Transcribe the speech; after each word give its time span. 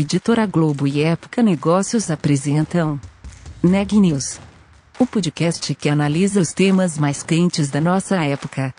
Editora 0.00 0.46
Globo 0.46 0.86
e 0.86 1.02
Época 1.02 1.42
Negócios 1.42 2.08
apresentam 2.08 3.00
Neg 3.60 3.98
News, 3.98 4.38
o 4.96 5.04
podcast 5.04 5.74
que 5.74 5.88
analisa 5.88 6.40
os 6.40 6.52
temas 6.52 6.96
mais 6.96 7.24
quentes 7.24 7.68
da 7.68 7.80
nossa 7.80 8.14
época. 8.24 8.72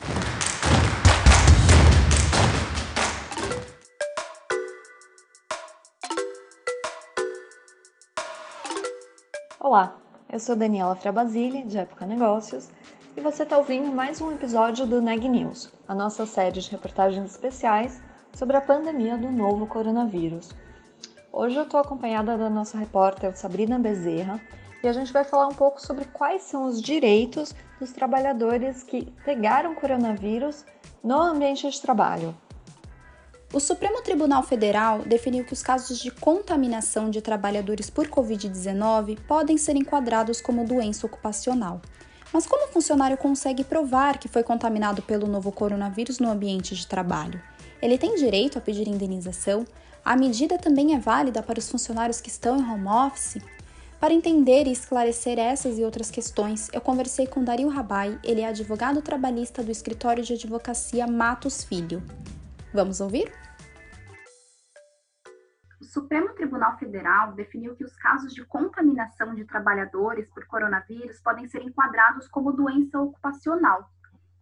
Olá, 9.60 9.98
eu 10.32 10.40
sou 10.40 10.56
Daniela 10.56 10.96
Frabasile, 10.96 11.64
de 11.64 11.80
Época 11.80 12.06
Negócios, 12.06 12.70
e 13.18 13.20
você 13.20 13.44
está 13.44 13.58
ouvindo 13.58 13.92
mais 13.92 14.22
um 14.22 14.32
episódio 14.32 14.88
do 14.88 15.02
Neg 15.02 15.28
News, 15.28 15.70
a 15.86 15.94
nossa 15.94 16.26
série 16.26 16.62
de 16.62 16.72
reportagens 16.72 17.32
especiais 17.32 18.02
sobre 18.32 18.56
a 18.56 18.62
pandemia 18.62 19.18
do 19.18 19.30
novo 19.30 19.68
coronavírus. 19.68 20.56
Hoje 21.32 21.56
eu 21.56 21.64
estou 21.64 21.80
acompanhada 21.80 22.36
da 22.38 22.50
nossa 22.50 22.78
repórter 22.78 23.38
Sabrina 23.38 23.78
Bezerra 23.78 24.42
e 24.84 24.88
a 24.88 24.94
gente 24.94 25.14
vai 25.14 25.24
falar 25.24 25.48
um 25.48 25.54
pouco 25.54 25.80
sobre 25.80 26.06
quais 26.06 26.42
são 26.42 26.66
os 26.66 26.82
direitos 26.82 27.54
dos 27.80 27.92
trabalhadores 27.92 28.82
que 28.82 29.12
pegaram 29.24 29.76
coronavírus 29.76 30.66
no 31.04 31.22
ambiente 31.22 31.70
de 31.70 31.80
trabalho. 31.80 32.36
O 33.54 33.60
Supremo 33.60 34.02
Tribunal 34.02 34.42
Federal 34.42 35.00
definiu 35.00 35.46
que 35.46 35.54
os 35.54 35.62
casos 35.62 36.00
de 36.00 36.10
contaminação 36.10 37.12
de 37.12 37.22
trabalhadores 37.22 37.92
por 37.92 38.08
Covid-19 38.08 39.20
podem 39.28 39.58
ser 39.58 39.76
enquadrados 39.76 40.42
como 40.42 40.66
doença 40.66 41.06
ocupacional. 41.06 41.80
Mas 42.34 42.48
como 42.48 42.66
o 42.66 42.72
funcionário 42.72 43.18
consegue 43.18 43.64
provar 43.64 44.18
que 44.18 44.28
foi 44.28 44.42
contaminado 44.42 45.04
pelo 45.04 45.28
novo 45.28 45.52
coronavírus 45.52 46.20
no 46.20 46.30
ambiente 46.30 46.76
de 46.76 46.88
trabalho? 46.88 47.42
Ele 47.82 47.98
tem 47.98 48.16
direito 48.16 48.58
a 48.58 48.62
pedir 48.62 48.88
indenização? 48.88 49.66
A 50.04 50.16
medida 50.16 50.58
também 50.58 50.96
é 50.96 51.00
válida 51.00 51.44
para 51.44 51.60
os 51.60 51.70
funcionários 51.70 52.22
que 52.22 52.30
estão 52.30 52.58
em 52.58 52.64
home 52.64 52.88
office? 52.88 53.38
Para 54.00 54.14
entender 54.14 54.66
e 54.66 54.72
esclarecer 54.72 55.38
essas 55.38 55.78
e 55.78 55.84
outras 55.84 56.10
questões, 56.10 56.70
eu 56.72 56.80
conversei 56.80 57.28
com 57.28 57.44
Dario 57.44 57.68
Rabai, 57.68 58.18
ele 58.24 58.40
é 58.40 58.48
advogado 58.48 59.02
trabalhista 59.02 59.62
do 59.62 59.72
escritório 59.72 60.24
de 60.24 60.34
advocacia 60.34 61.06
Matos 61.06 61.66
Filho. 61.66 62.02
Vamos 62.74 63.02
ouvir? 63.02 63.30
O 65.82 65.84
Supremo 65.84 66.30
Tribunal 66.34 66.78
Federal 66.78 67.34
definiu 67.34 67.76
que 67.76 67.84
os 67.84 67.96
casos 67.98 68.34
de 68.34 68.46
contaminação 68.46 69.36
de 69.36 69.44
trabalhadores 69.44 70.30
por 70.30 70.46
coronavírus 70.48 71.20
podem 71.20 71.48
ser 71.48 71.62
enquadrados 71.62 72.28
como 72.30 72.54
doença 72.54 73.00
ocupacional 73.02 73.90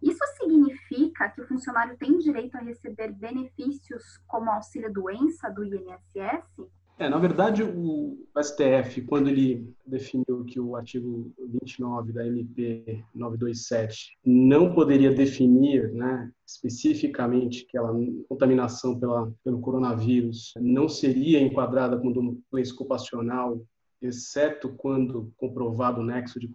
isso 0.01 0.23
significa 0.37 1.29
que 1.29 1.41
o 1.41 1.47
funcionário 1.47 1.97
tem 1.97 2.17
direito 2.17 2.55
a 2.55 2.61
receber 2.61 3.11
benefícios 3.13 4.03
como 4.27 4.49
auxílio-doença 4.51 5.49
do 5.49 5.63
INSS? 5.65 6.69
É, 6.99 7.07
na 7.07 7.19
verdade, 7.19 7.61
o 7.61 8.17
STF, 8.41 9.03
quando 9.03 9.29
ele 9.29 9.71
definiu 9.85 10.43
que 10.47 10.59
o 10.59 10.75
artigo 10.75 11.31
29 11.37 12.11
da 12.11 12.25
MP 12.25 13.03
927 13.13 14.17
não 14.25 14.73
poderia 14.73 15.13
definir 15.13 15.93
né, 15.93 16.31
especificamente 16.45 17.67
que 17.67 17.77
a 17.77 17.83
contaminação 18.27 18.99
pela, 18.99 19.31
pelo 19.43 19.61
coronavírus 19.61 20.53
não 20.59 20.89
seria 20.89 21.39
enquadrada 21.39 21.99
como 21.99 22.41
doença 22.51 22.73
ocupacional, 22.73 23.61
exceto 24.01 24.69
quando 24.77 25.31
comprovado 25.37 26.01
o 26.01 26.03
nexo 26.03 26.39
de 26.39 26.49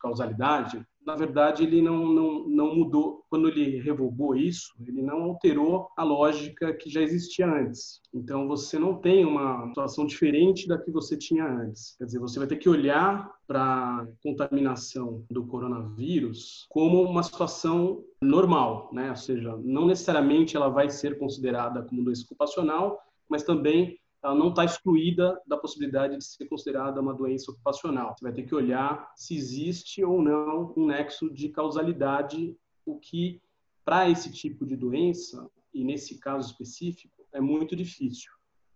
causalidade, 0.00 0.84
na 1.08 1.16
verdade, 1.16 1.62
ele 1.62 1.80
não, 1.80 2.06
não, 2.06 2.46
não 2.46 2.76
mudou. 2.76 3.24
Quando 3.30 3.48
ele 3.48 3.80
revogou 3.80 4.36
isso, 4.36 4.74
ele 4.86 5.00
não 5.00 5.22
alterou 5.22 5.88
a 5.96 6.04
lógica 6.04 6.74
que 6.74 6.90
já 6.90 7.00
existia 7.00 7.46
antes. 7.50 8.02
Então, 8.12 8.46
você 8.46 8.78
não 8.78 8.94
tem 8.94 9.24
uma 9.24 9.68
situação 9.68 10.04
diferente 10.04 10.68
da 10.68 10.76
que 10.76 10.90
você 10.90 11.16
tinha 11.16 11.46
antes. 11.46 11.96
Quer 11.96 12.04
dizer, 12.04 12.18
você 12.18 12.38
vai 12.38 12.46
ter 12.46 12.56
que 12.56 12.68
olhar 12.68 13.32
para 13.46 13.62
a 13.62 14.06
contaminação 14.22 15.24
do 15.30 15.46
coronavírus 15.46 16.66
como 16.68 17.02
uma 17.02 17.22
situação 17.22 18.04
normal, 18.20 18.90
né? 18.92 19.08
Ou 19.08 19.16
seja, 19.16 19.56
não 19.64 19.86
necessariamente 19.86 20.58
ela 20.58 20.68
vai 20.68 20.90
ser 20.90 21.18
considerada 21.18 21.82
como 21.84 22.04
doença 22.04 22.24
ocupacional, 22.24 22.98
mas 23.30 23.42
também 23.42 23.98
ela 24.22 24.34
não 24.34 24.48
está 24.48 24.64
excluída 24.64 25.40
da 25.46 25.56
possibilidade 25.56 26.16
de 26.16 26.24
ser 26.24 26.46
considerada 26.46 27.00
uma 27.00 27.14
doença 27.14 27.50
ocupacional. 27.50 28.14
Você 28.16 28.24
vai 28.24 28.32
ter 28.32 28.42
que 28.42 28.54
olhar 28.54 29.12
se 29.16 29.36
existe 29.36 30.04
ou 30.04 30.20
não 30.20 30.74
um 30.76 30.86
nexo 30.86 31.30
de 31.32 31.48
causalidade, 31.48 32.56
o 32.84 32.98
que, 32.98 33.40
para 33.84 34.08
esse 34.10 34.32
tipo 34.32 34.66
de 34.66 34.76
doença, 34.76 35.48
e 35.72 35.84
nesse 35.84 36.18
caso 36.18 36.50
específico, 36.50 37.24
é 37.32 37.40
muito 37.40 37.76
difícil. 37.76 38.30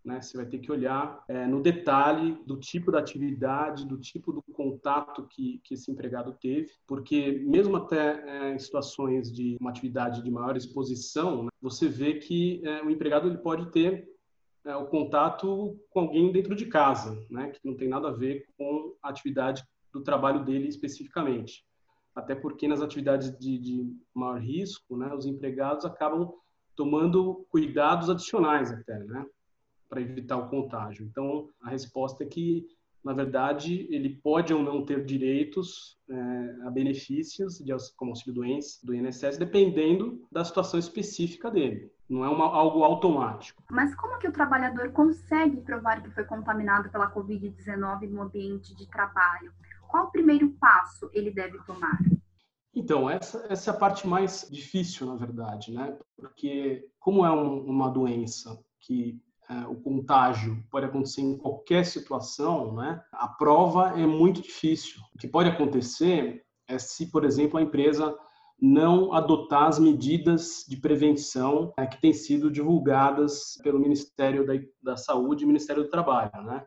Né? 0.05 0.21
Você 0.21 0.37
vai 0.37 0.47
ter 0.47 0.59
que 0.59 0.71
olhar 0.71 1.25
é, 1.29 1.47
no 1.47 1.63
detalhe 1.63 2.37
do 2.45 2.57
tipo 2.59 2.91
da 2.91 2.99
atividade, 2.99 3.87
do 3.87 3.99
tipo 3.99 4.33
do 4.33 4.43
contato 4.53 5.27
que, 5.29 5.61
que 5.65 5.75
esse 5.75 5.91
empregado 5.91 6.37
teve, 6.41 6.71
porque 6.87 7.41
mesmo 7.45 7.77
até 7.77 8.23
é, 8.27 8.55
em 8.55 8.59
situações 8.59 9.33
de 9.33 9.57
uma 9.61 9.71
atividade 9.71 10.23
de 10.23 10.31
maior 10.31 10.57
exposição, 10.57 11.45
né, 11.45 11.51
você 11.61 11.89
vê 11.89 12.15
que 12.15 12.61
é, 12.65 12.83
o 12.83 12.91
empregado 12.91 13.29
ele 13.29 13.39
pode 13.39 13.71
ter 13.71 14.12
é, 14.65 14.77
o 14.77 14.87
contato 14.87 15.79
com 15.91 16.01
alguém 16.01 16.31
dentro 16.33 16.55
de 16.55 16.67
casa, 16.67 17.19
né, 17.31 17.51
que 17.51 17.61
não 17.65 17.77
tem 17.77 17.89
nada 17.89 18.09
a 18.09 18.13
ver 18.13 18.47
com 18.57 18.97
a 19.03 19.09
atividade 19.09 19.63
do 19.93 20.03
trabalho 20.03 20.45
dele 20.45 20.69
especificamente. 20.69 21.65
Até 22.15 22.35
porque 22.35 22.69
nas 22.69 22.81
atividades 22.81 23.37
de, 23.39 23.59
de 23.59 23.97
maior 24.15 24.41
risco, 24.41 24.97
né, 24.97 25.13
os 25.15 25.27
empregados 25.27 25.85
acabam 25.85 26.33
tomando 26.77 27.47
cuidados 27.51 28.09
adicionais 28.09 28.71
até, 28.71 28.99
né, 28.99 29.27
para 29.89 30.01
evitar 30.01 30.37
o 30.37 30.49
contágio. 30.49 31.07
Então, 31.07 31.49
a 31.63 31.71
resposta 31.71 32.25
é 32.25 32.27
que 32.27 32.67
na 33.05 33.13
verdade, 33.13 33.87
ele 33.91 34.21
pode 34.23 34.55
ou 34.55 34.63
não 34.63 34.85
ter 34.85 35.05
direitos 35.05 35.99
é, 36.09 36.67
a 36.67 36.71
benefícios 36.71 37.59
de, 37.59 37.73
como 37.97 38.13
auxílio-doença 38.13 38.79
do 38.85 38.95
INSS, 38.95 39.39
dependendo 39.39 40.27
da 40.31 40.45
situação 40.45 40.79
específica 40.79 41.51
dele. 41.51 41.91
Não 42.09 42.25
é 42.25 42.29
uma, 42.29 42.45
algo 42.45 42.85
automático. 42.85 43.63
Mas 43.71 43.95
como 43.95 44.19
que 44.19 44.29
o 44.29 44.33
trabalhador 44.33 44.93
consegue 44.93 45.61
provar 45.63 46.03
que 46.03 46.11
foi 46.11 46.25
contaminado 46.25 46.91
pela 46.91 47.13
Covid-19 47.13 48.09
no 48.09 48.23
ambiente 48.23 48.75
de 48.77 48.89
trabalho? 48.89 49.53
Qual 49.89 50.07
o 50.07 50.11
primeiro 50.11 50.51
passo 50.61 51.11
ele 51.13 51.31
deve 51.31 51.59
tomar? 51.65 51.99
Então, 52.75 53.11
essa, 53.11 53.47
essa 53.51 53.71
é 53.71 53.75
a 53.75 53.77
parte 53.77 54.07
mais 54.07 54.49
difícil, 54.51 55.07
na 55.07 55.17
verdade, 55.17 55.73
né? 55.73 55.97
Porque 56.17 56.89
como 56.99 57.27
é 57.27 57.31
um, 57.31 57.65
uma 57.65 57.91
doença 57.91 58.59
que 58.81 59.21
o 59.69 59.77
contágio 59.77 60.63
pode 60.71 60.87
acontecer 60.87 61.21
em 61.21 61.37
qualquer 61.37 61.85
situação, 61.85 62.75
né? 62.75 63.03
A 63.13 63.29
prova 63.29 64.01
é 64.01 64.07
muito 64.07 64.43
difícil. 64.43 65.01
O 65.15 65.19
que 65.19 65.29
pode 65.29 65.49
acontecer 65.49 66.45
é 66.69 66.79
se, 66.79 67.11
por 67.11 67.25
exemplo, 67.25 67.59
a 67.59 67.63
empresa 67.63 68.17
não 68.61 69.13
adotar 69.13 69.65
as 69.65 69.79
medidas 69.79 70.65
de 70.69 70.77
prevenção 70.77 71.73
é, 71.77 71.85
que 71.85 72.01
têm 72.01 72.13
sido 72.13 72.49
divulgadas 72.49 73.59
pelo 73.63 73.81
Ministério 73.81 74.47
da 74.81 74.97
Saúde 74.97 75.43
e 75.43 75.47
Ministério 75.47 75.83
do 75.83 75.91
Trabalho, 75.91 76.43
né? 76.45 76.65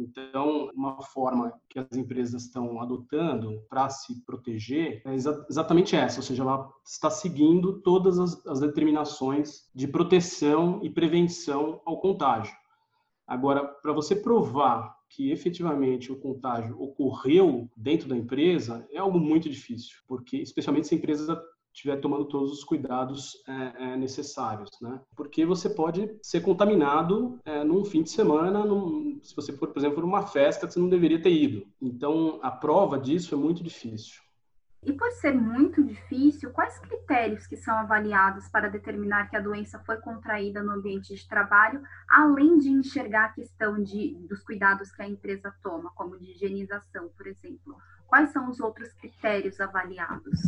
Então, 0.00 0.70
uma 0.74 1.02
forma 1.02 1.52
que 1.68 1.78
as 1.78 1.92
empresas 1.92 2.44
estão 2.44 2.80
adotando 2.80 3.62
para 3.68 3.90
se 3.90 4.24
proteger 4.24 5.02
é 5.04 5.14
exatamente 5.14 5.94
essa, 5.94 6.20
ou 6.20 6.22
seja, 6.22 6.42
ela 6.42 6.70
está 6.86 7.10
seguindo 7.10 7.82
todas 7.82 8.18
as, 8.18 8.46
as 8.46 8.60
determinações 8.60 9.68
de 9.74 9.86
proteção 9.86 10.80
e 10.82 10.88
prevenção 10.88 11.82
ao 11.84 12.00
contágio. 12.00 12.54
Agora, 13.26 13.64
para 13.64 13.92
você 13.92 14.16
provar 14.16 14.96
que 15.10 15.30
efetivamente 15.30 16.10
o 16.10 16.18
contágio 16.18 16.80
ocorreu 16.80 17.68
dentro 17.76 18.08
da 18.08 18.16
empresa 18.16 18.86
é 18.90 18.98
algo 18.98 19.20
muito 19.20 19.50
difícil, 19.50 19.98
porque 20.06 20.38
especialmente 20.38 20.88
se 20.88 20.94
a 20.94 20.98
empresa 20.98 21.42
estiver 21.80 21.96
tomando 21.96 22.26
todos 22.26 22.52
os 22.52 22.62
cuidados 22.62 23.42
é, 23.48 23.92
é, 23.92 23.96
necessários, 23.96 24.70
né? 24.80 25.00
Porque 25.16 25.44
você 25.44 25.68
pode 25.68 26.10
ser 26.22 26.40
contaminado 26.40 27.38
é, 27.44 27.64
num 27.64 27.84
fim 27.84 28.02
de 28.02 28.10
semana, 28.10 28.64
num, 28.64 29.18
se 29.22 29.34
você 29.34 29.52
for, 29.52 29.68
por 29.68 29.78
exemplo, 29.78 30.02
numa 30.02 30.26
festa 30.26 30.66
que 30.66 30.72
você 30.72 30.80
não 30.80 30.88
deveria 30.88 31.20
ter 31.20 31.32
ido. 31.32 31.66
Então, 31.80 32.38
a 32.42 32.50
prova 32.50 32.98
disso 32.98 33.34
é 33.34 33.38
muito 33.38 33.62
difícil. 33.62 34.20
E 34.82 34.94
por 34.94 35.10
ser 35.12 35.34
muito 35.34 35.84
difícil, 35.84 36.50
quais 36.52 36.78
critérios 36.78 37.46
que 37.46 37.56
são 37.56 37.76
avaliados 37.76 38.48
para 38.48 38.68
determinar 38.68 39.28
que 39.28 39.36
a 39.36 39.40
doença 39.40 39.78
foi 39.80 39.98
contraída 39.98 40.62
no 40.62 40.72
ambiente 40.72 41.14
de 41.14 41.28
trabalho, 41.28 41.82
além 42.10 42.56
de 42.56 42.70
enxergar 42.70 43.26
a 43.26 43.32
questão 43.32 43.82
de, 43.82 44.16
dos 44.26 44.42
cuidados 44.42 44.90
que 44.90 45.02
a 45.02 45.08
empresa 45.08 45.54
toma, 45.62 45.92
como 45.94 46.18
de 46.18 46.32
higienização, 46.32 47.10
por 47.14 47.26
exemplo? 47.26 47.76
Quais 48.06 48.30
são 48.30 48.48
os 48.48 48.58
outros 48.58 48.90
critérios 48.94 49.60
avaliados? 49.60 50.38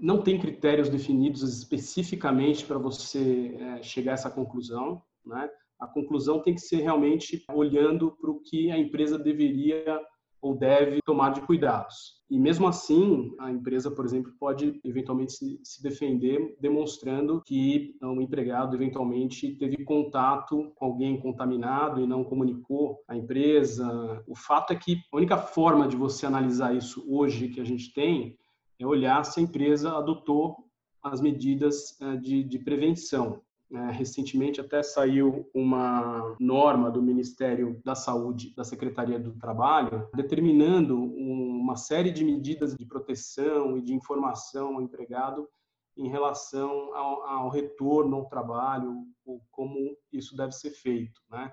Não 0.00 0.22
tem 0.22 0.38
critérios 0.38 0.88
definidos 0.88 1.42
especificamente 1.42 2.64
para 2.64 2.78
você 2.78 3.56
é, 3.58 3.82
chegar 3.82 4.12
a 4.12 4.14
essa 4.14 4.30
conclusão, 4.30 5.02
né? 5.24 5.48
A 5.78 5.86
conclusão 5.86 6.42
tem 6.42 6.54
que 6.54 6.60
ser 6.60 6.82
realmente 6.82 7.42
olhando 7.52 8.12
para 8.20 8.30
o 8.30 8.40
que 8.40 8.70
a 8.70 8.78
empresa 8.78 9.18
deveria 9.18 10.00
ou 10.42 10.56
deve 10.56 11.00
tomar 11.04 11.30
de 11.30 11.42
cuidados. 11.42 12.20
E 12.30 12.38
mesmo 12.38 12.66
assim, 12.66 13.34
a 13.38 13.50
empresa, 13.50 13.90
por 13.90 14.04
exemplo, 14.04 14.32
pode 14.38 14.80
eventualmente 14.84 15.32
se, 15.32 15.60
se 15.62 15.82
defender 15.82 16.56
demonstrando 16.60 17.42
que 17.44 17.96
um 18.02 18.20
empregado 18.20 18.76
eventualmente 18.76 19.54
teve 19.56 19.84
contato 19.84 20.72
com 20.76 20.84
alguém 20.84 21.20
contaminado 21.20 22.00
e 22.00 22.06
não 22.06 22.24
comunicou 22.24 23.02
à 23.08 23.16
empresa. 23.16 24.22
O 24.26 24.34
fato 24.34 24.72
é 24.72 24.76
que 24.76 25.00
a 25.12 25.16
única 25.16 25.36
forma 25.36 25.88
de 25.88 25.96
você 25.96 26.24
analisar 26.24 26.74
isso 26.74 27.04
hoje 27.08 27.48
que 27.48 27.60
a 27.60 27.64
gente 27.64 27.92
tem 27.92 28.38
é 28.80 28.86
olhar 28.86 29.24
se 29.24 29.40
a 29.40 29.42
empresa 29.42 29.96
adotou 29.96 30.64
as 31.02 31.20
medidas 31.20 32.00
eh, 32.00 32.16
de, 32.16 32.44
de 32.44 32.58
prevenção. 32.58 33.40
É, 33.72 33.92
recentemente 33.92 34.60
até 34.60 34.82
saiu 34.82 35.48
uma 35.54 36.34
norma 36.40 36.90
do 36.90 37.00
Ministério 37.00 37.80
da 37.84 37.94
Saúde, 37.94 38.52
da 38.56 38.64
Secretaria 38.64 39.16
do 39.16 39.32
Trabalho, 39.38 40.08
determinando 40.12 41.00
uma 41.00 41.76
série 41.76 42.10
de 42.10 42.24
medidas 42.24 42.74
de 42.74 42.84
proteção 42.84 43.78
e 43.78 43.80
de 43.80 43.94
informação 43.94 44.74
ao 44.74 44.82
empregado 44.82 45.48
em 45.96 46.08
relação 46.08 46.92
ao, 46.96 47.22
ao 47.22 47.48
retorno 47.48 48.16
ao 48.16 48.28
trabalho, 48.28 49.06
como 49.52 49.96
isso 50.12 50.36
deve 50.36 50.50
ser 50.50 50.70
feito. 50.70 51.20
Né? 51.30 51.52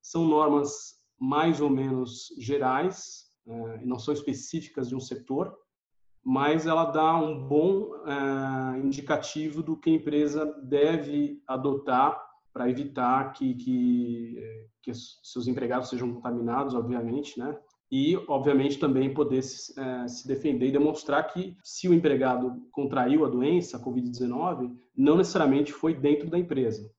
São 0.00 0.24
normas 0.24 1.00
mais 1.18 1.60
ou 1.60 1.68
menos 1.68 2.28
gerais, 2.38 3.28
é, 3.44 3.84
não 3.84 3.98
são 3.98 4.14
específicas 4.14 4.88
de 4.88 4.94
um 4.94 5.00
setor, 5.00 5.52
mas 6.26 6.66
ela 6.66 6.86
dá 6.86 7.16
um 7.16 7.46
bom 7.46 7.92
uh, 8.02 8.76
indicativo 8.84 9.62
do 9.62 9.76
que 9.76 9.90
a 9.90 9.92
empresa 9.92 10.44
deve 10.60 11.40
adotar 11.46 12.20
para 12.52 12.68
evitar 12.68 13.32
que, 13.32 13.54
que, 13.54 14.68
que, 14.82 14.92
seus 15.22 15.46
empregados 15.46 15.88
sejam 15.88 16.12
contaminados, 16.12 16.74
obviamente, 16.74 17.38
né? 17.38 17.56
E, 17.88 18.16
obviamente, 18.26 18.80
também 18.80 19.14
poder 19.14 19.40
se, 19.40 19.72
uh, 19.80 20.08
se 20.08 20.26
defender 20.26 20.66
e 20.66 20.72
demonstrar 20.72 21.28
que, 21.28 21.56
se 21.62 21.88
o 21.88 21.94
empregado 21.94 22.60
contraiu 22.72 23.24
a 23.24 23.28
doença, 23.28 23.76
a 23.76 23.80
Covid-19, 23.80 24.76
não 24.96 25.16
necessariamente 25.18 25.72
foi 25.72 25.94
dentro 25.94 26.28
da 26.28 26.36
empresa. 26.36 26.90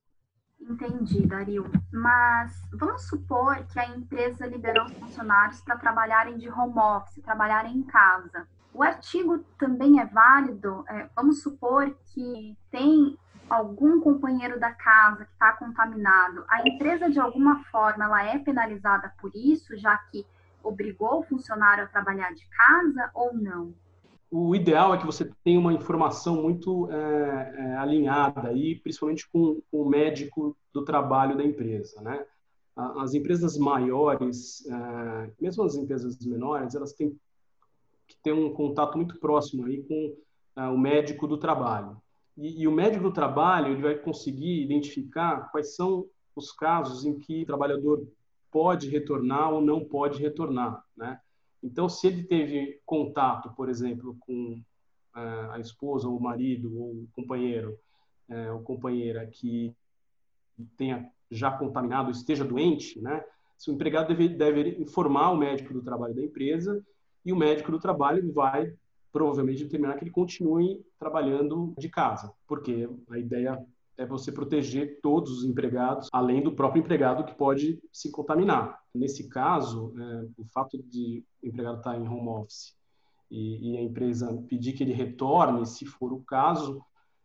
Entendi, 0.58 1.26
Dario. 1.26 1.70
Mas 1.92 2.62
vamos 2.72 3.06
supor 3.06 3.62
que 3.66 3.78
a 3.78 3.94
empresa 3.94 4.46
liberou 4.46 4.86
os 4.86 4.92
funcionários 4.94 5.60
para 5.60 5.76
trabalharem 5.76 6.38
de 6.38 6.48
home 6.48 6.78
office, 6.78 7.22
trabalharem 7.22 7.76
em 7.76 7.82
casa. 7.82 8.48
O 8.72 8.82
artigo 8.82 9.44
também 9.58 10.00
é 10.00 10.06
válido, 10.06 10.84
é, 10.88 11.08
vamos 11.16 11.42
supor 11.42 11.96
que 12.14 12.56
tem 12.70 13.16
algum 13.48 14.00
companheiro 14.00 14.60
da 14.60 14.72
casa 14.72 15.24
que 15.24 15.32
está 15.32 15.52
contaminado, 15.54 16.44
a 16.48 16.68
empresa 16.68 17.10
de 17.10 17.18
alguma 17.18 17.64
forma 17.64 18.04
ela 18.04 18.22
é 18.22 18.38
penalizada 18.38 19.12
por 19.20 19.30
isso, 19.34 19.76
já 19.76 19.96
que 19.96 20.26
obrigou 20.62 21.20
o 21.20 21.22
funcionário 21.22 21.84
a 21.84 21.88
trabalhar 21.88 22.32
de 22.34 22.46
casa 22.48 23.10
ou 23.14 23.32
não? 23.34 23.74
O 24.30 24.54
ideal 24.54 24.94
é 24.94 24.98
que 24.98 25.06
você 25.06 25.30
tenha 25.42 25.58
uma 25.58 25.72
informação 25.72 26.42
muito 26.42 26.90
é, 26.92 27.54
é, 27.56 27.76
alinhada 27.76 28.48
aí, 28.48 28.78
principalmente 28.78 29.26
com, 29.30 29.62
com, 29.70 29.82
o 29.82 29.88
médico 29.88 30.54
do 30.72 30.84
trabalho 30.84 31.36
da 31.36 31.42
empresa, 31.42 32.02
né? 32.02 32.24
As 32.76 33.12
empresas 33.12 33.58
maiores, 33.58 34.64
é, 34.66 35.30
mesmo 35.40 35.64
as 35.64 35.74
empresas 35.74 36.16
menores, 36.24 36.74
elas 36.74 36.92
têm 36.92 37.18
ter 38.22 38.32
um 38.32 38.52
contato 38.52 38.96
muito 38.96 39.18
próximo 39.18 39.66
aí 39.66 39.82
com 39.82 40.16
uh, 40.56 40.72
o 40.72 40.78
médico 40.78 41.26
do 41.26 41.38
trabalho. 41.38 41.96
E, 42.36 42.62
e, 42.62 42.68
o 42.68 42.72
médico 42.72 43.04
do 43.04 43.12
trabalho 43.12 43.72
ele 43.72 43.82
vai 43.82 43.96
conseguir 43.96 44.62
identificar 44.62 45.50
quais 45.50 45.74
são 45.74 46.06
os 46.36 46.52
casos 46.52 47.04
em 47.04 47.18
que 47.18 47.42
o 47.42 47.46
trabalhador 47.46 48.06
pode 48.50 48.88
retornar 48.88 49.52
ou 49.52 49.60
não 49.60 49.84
pode 49.84 50.20
retornar, 50.20 50.82
né? 50.96 51.20
Então, 51.62 51.88
se 51.88 52.06
ele 52.06 52.22
teve 52.22 52.80
contato, 52.86 53.52
por 53.56 53.68
exemplo, 53.68 54.16
com 54.20 54.62
uh, 55.16 55.50
a 55.50 55.58
esposa 55.58 56.08
ou 56.08 56.16
o 56.16 56.22
marido 56.22 56.72
ou 56.78 56.90
o 56.90 57.08
companheiro 57.12 57.76
uh, 58.28 58.54
ou 58.54 58.62
companheira 58.62 59.26
que 59.26 59.74
tenha 60.76 61.10
já 61.30 61.50
contaminado, 61.50 62.10
esteja 62.10 62.44
doente, 62.44 63.00
né? 63.00 63.24
Se 63.56 63.70
o 63.70 63.74
empregado 63.74 64.08
deve, 64.08 64.28
deve 64.28 64.80
informar 64.80 65.32
o 65.32 65.36
médico 65.36 65.74
do 65.74 65.82
trabalho 65.82 66.14
da 66.14 66.22
empresa 66.22 66.84
e 67.28 67.32
o 67.32 67.36
médico 67.36 67.70
do 67.70 67.78
trabalho 67.78 68.32
vai 68.32 68.72
provavelmente 69.12 69.62
determinar 69.62 69.96
que 69.96 70.04
ele 70.04 70.10
continue 70.10 70.82
trabalhando 70.98 71.74
de 71.78 71.86
casa, 71.90 72.32
porque 72.46 72.88
a 73.10 73.18
ideia 73.18 73.62
é 73.98 74.06
você 74.06 74.32
proteger 74.32 75.00
todos 75.02 75.38
os 75.38 75.44
empregados, 75.44 76.08
além 76.10 76.42
do 76.42 76.52
próprio 76.52 76.80
empregado 76.80 77.24
que 77.24 77.34
pode 77.34 77.82
se 77.92 78.10
contaminar. 78.10 78.80
Nesse 78.94 79.28
caso, 79.28 79.92
é, 79.98 80.28
o 80.38 80.44
fato 80.46 80.82
de 80.82 81.22
o 81.42 81.46
empregado 81.46 81.78
estar 81.78 81.98
em 81.98 82.08
home 82.08 82.28
office 82.28 82.74
e, 83.30 83.72
e, 83.72 83.76
a 83.76 83.82
empresa 83.82 84.42
pedir 84.48 84.72
que 84.72 84.82
ele 84.82 84.94
retorne, 84.94 85.66
se 85.66 85.84
for 85.84 86.14
o 86.14 86.22
caso 86.22 86.80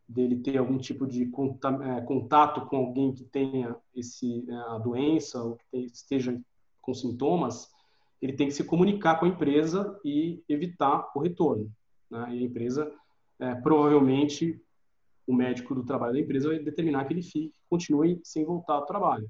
dele 0.06 0.40
ter 0.40 0.58
algum 0.58 0.78
tipo 0.78 1.08
de 1.08 1.24
é, 1.24 2.02
contato 2.02 2.66
com 2.66 2.76
alguém 2.76 3.14
que 3.14 3.24
tenha 3.24 3.74
esse, 3.96 4.44
é, 4.50 4.54
a 4.54 4.78
doença 4.80 5.42
ou 5.42 5.58
que 5.72 5.78
esteja 5.78 6.38
com 6.82 6.94
sintomas, 6.94 7.73
ele 8.24 8.34
tem 8.34 8.48
que 8.48 8.54
se 8.54 8.64
comunicar 8.64 9.20
com 9.20 9.26
a 9.26 9.28
empresa 9.28 10.00
e 10.04 10.42
evitar 10.48 11.12
o 11.14 11.20
retorno. 11.20 11.70
Né? 12.10 12.36
E 12.36 12.40
a 12.40 12.42
empresa, 12.42 12.90
é, 13.38 13.54
provavelmente, 13.56 14.64
o 15.28 15.34
médico 15.34 15.76
do 15.76 15.84
trabalho 15.84 16.14
da 16.14 16.22
empresa 16.22 16.48
vai 16.48 16.60
determinar 16.60 17.04
que 17.04 17.14
ele 17.14 17.22
fique, 17.22 17.54
continue 17.70 18.22
sem 18.24 18.46
voltar 18.46 18.76
ao 18.76 18.86
trabalho, 18.86 19.30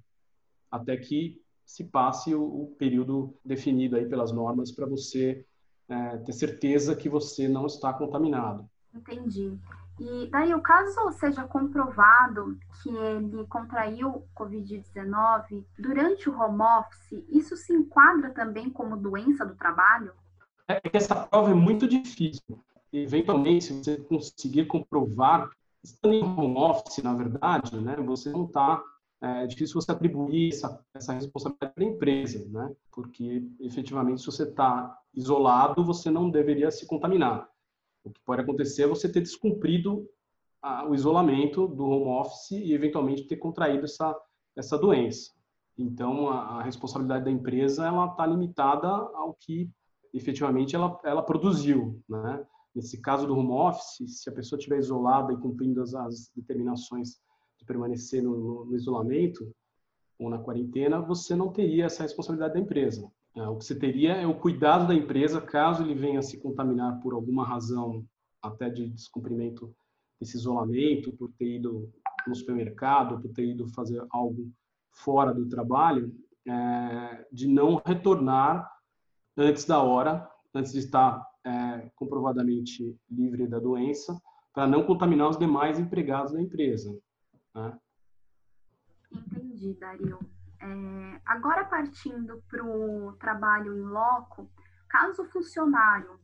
até 0.70 0.96
que 0.96 1.42
se 1.66 1.86
passe 1.86 2.36
o, 2.36 2.44
o 2.44 2.76
período 2.78 3.34
definido 3.44 3.96
aí 3.96 4.06
pelas 4.06 4.32
normas 4.32 4.72
para 4.72 4.86
você 4.86 5.44
é, 5.90 6.18
ter 6.18 6.34
certeza 6.34 6.96
que 6.96 7.10
você 7.10 7.48
não 7.48 7.66
está 7.66 7.92
contaminado. 7.94 8.70
Entendi. 8.94 9.58
E 10.00 10.28
daí, 10.32 10.54
o 10.54 10.62
caso 10.62 11.12
seja 11.12 11.44
comprovado 11.44 12.58
que 12.82 12.90
ele 12.90 13.46
contraiu 13.48 14.26
Covid-19 14.36 15.64
durante 15.78 16.30
o 16.30 16.40
home 16.40 16.62
office, 16.62 17.24
isso 17.30 17.56
se 17.56 17.74
enquadra 17.74 18.32
também 18.32 18.70
como 18.70 18.98
doença 18.98 19.46
do 19.46 19.56
trabalho? 19.56 20.12
É 20.68 20.80
que 20.80 20.98
essa 20.98 21.16
prova 21.16 21.52
é 21.52 21.54
muito 21.54 21.88
difícil. 21.88 22.60
Eventualmente, 22.92 23.66
se 23.66 23.74
você 23.74 23.98
conseguir 23.98 24.66
comprovar, 24.66 25.50
estando 25.84 26.16
em 26.16 26.24
home 26.24 26.58
office, 26.58 27.04
na 27.04 27.14
verdade, 27.14 27.80
né, 27.80 27.96
você 27.98 28.32
não 28.32 28.46
está. 28.46 28.82
É 29.22 29.48
difícil 29.48 29.80
você 29.80 29.92
atribuir 29.92 30.50
essa, 30.50 30.84
essa 30.94 31.14
responsabilidade 31.14 31.74
para 31.74 31.84
a 31.84 31.88
empresa, 31.88 32.46
né? 32.50 32.76
Porque 32.92 33.42
efetivamente, 33.62 34.20
se 34.20 34.26
você 34.26 34.44
está 34.44 35.00
isolado, 35.14 35.84
você 35.86 36.12
não 36.12 36.30
deveria 36.30 36.70
se 36.70 36.86
contaminar. 36.86 37.48
O 38.04 38.10
que 38.10 38.20
pode 38.26 38.42
acontecer 38.42 38.84
é 38.84 38.88
você 38.88 39.10
ter 39.10 39.22
descumprido 39.22 40.08
a, 40.62 40.88
o 40.88 40.94
isolamento 40.94 41.68
do 41.68 41.86
home 41.86 42.22
office 42.22 42.52
e 42.52 42.74
eventualmente 42.74 43.24
ter 43.24 43.38
contraído 43.38 43.86
essa, 43.86 44.16
essa 44.56 44.78
doença. 44.78 45.32
Então, 45.78 46.30
a, 46.30 46.60
a 46.60 46.64
responsabilidade 46.64 47.26
da 47.26 47.32
empresa 47.32 47.86
ela 47.86 48.06
está 48.08 48.26
limitada 48.26 48.88
ao 48.88 49.34
que 49.34 49.70
efetivamente 50.14 50.76
ela, 50.76 51.00
ela 51.04 51.24
produziu, 51.24 52.02
né? 52.08 52.46
Nesse 52.76 53.00
caso 53.00 53.28
do 53.28 53.38
home 53.38 53.52
office, 53.52 54.22
se 54.22 54.30
a 54.30 54.34
pessoa 54.34 54.58
estiver 54.58 54.80
isolada 54.80 55.32
e 55.32 55.38
cumprindo 55.38 55.82
as, 55.82 55.94
as 55.94 56.32
determinações 56.36 57.20
de 57.58 57.66
permanecer 57.66 58.24
no, 58.24 58.36
no, 58.36 58.66
no 58.66 58.76
isolamento 58.76 59.54
ou 60.18 60.30
na 60.30 60.40
quarentena, 60.40 61.00
você 61.00 61.36
não 61.36 61.52
teria 61.52 61.86
essa 61.86 62.04
responsabilidade 62.04 62.56
da 62.56 62.60
empresa. 62.60 63.12
É, 63.36 63.48
o 63.48 63.58
que 63.58 63.66
você 63.66 63.76
teria 63.76 64.14
é 64.14 64.28
o 64.28 64.38
cuidado 64.38 64.88
da 64.88 64.94
empresa 64.94 65.42
caso 65.42 65.84
ele 65.84 65.96
venha 65.96 66.22
se 66.22 66.40
contaminar 66.40 67.00
por 67.02 67.14
alguma 67.14 67.46
razão, 67.46 68.06
até 68.42 68.70
de 68.70 68.88
descumprimento 68.90 69.74
desse 70.20 70.38
isolamento, 70.38 71.12
por 71.14 71.32
ter 71.34 71.56
ido 71.56 71.92
no 72.28 72.36
supermercado, 72.36 73.20
por 73.20 73.32
ter 73.34 73.46
ido 73.46 73.68
fazer 73.70 74.06
algo 74.10 74.52
fora 74.92 75.34
do 75.34 75.48
trabalho, 75.48 76.14
é, 76.48 77.28
de 77.32 77.48
não 77.48 77.82
retornar 77.84 78.70
antes 79.36 79.66
da 79.66 79.82
hora, 79.82 80.30
antes 80.54 80.72
de 80.72 80.80
estar 80.80 81.26
é, 81.44 81.90
comprovadamente 81.96 82.96
livre 83.10 83.48
da 83.48 83.60
doença, 83.60 84.16
para 84.54 84.68
não 84.68 84.84
contaminar 84.84 85.30
os 85.30 85.38
demais 85.38 85.80
empregados 85.80 86.34
da 86.34 86.42
empresa. 86.42 86.96
Né? 87.56 87.80
Entendi, 89.12 89.74
Dario. 89.74 90.20
É, 90.64 91.22
agora, 91.26 91.66
partindo 91.66 92.42
para 92.50 92.64
o 92.64 93.12
trabalho 93.20 93.76
em 93.76 93.82
loco, 93.82 94.50
caso 94.88 95.24
o 95.24 95.30
funcionário, 95.30 96.18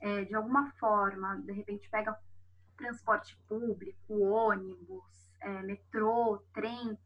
é, 0.00 0.24
de 0.24 0.34
alguma 0.34 0.70
forma, 0.72 1.36
de 1.36 1.52
repente 1.52 1.90
pega 1.90 2.18
transporte 2.76 3.38
público, 3.46 4.18
ônibus, 4.18 5.30
é, 5.40 5.62
metrô, 5.62 6.42
trem, 6.54 6.98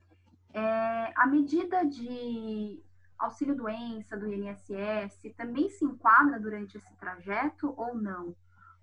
é, 0.54 1.12
a 1.16 1.26
medida 1.26 1.84
de 1.84 2.80
auxílio-doença 3.18 4.16
do 4.16 4.32
INSS 4.32 5.34
também 5.36 5.68
se 5.68 5.84
enquadra 5.84 6.38
durante 6.38 6.76
esse 6.76 6.94
trajeto 6.96 7.74
ou 7.76 7.96
não? 7.96 8.36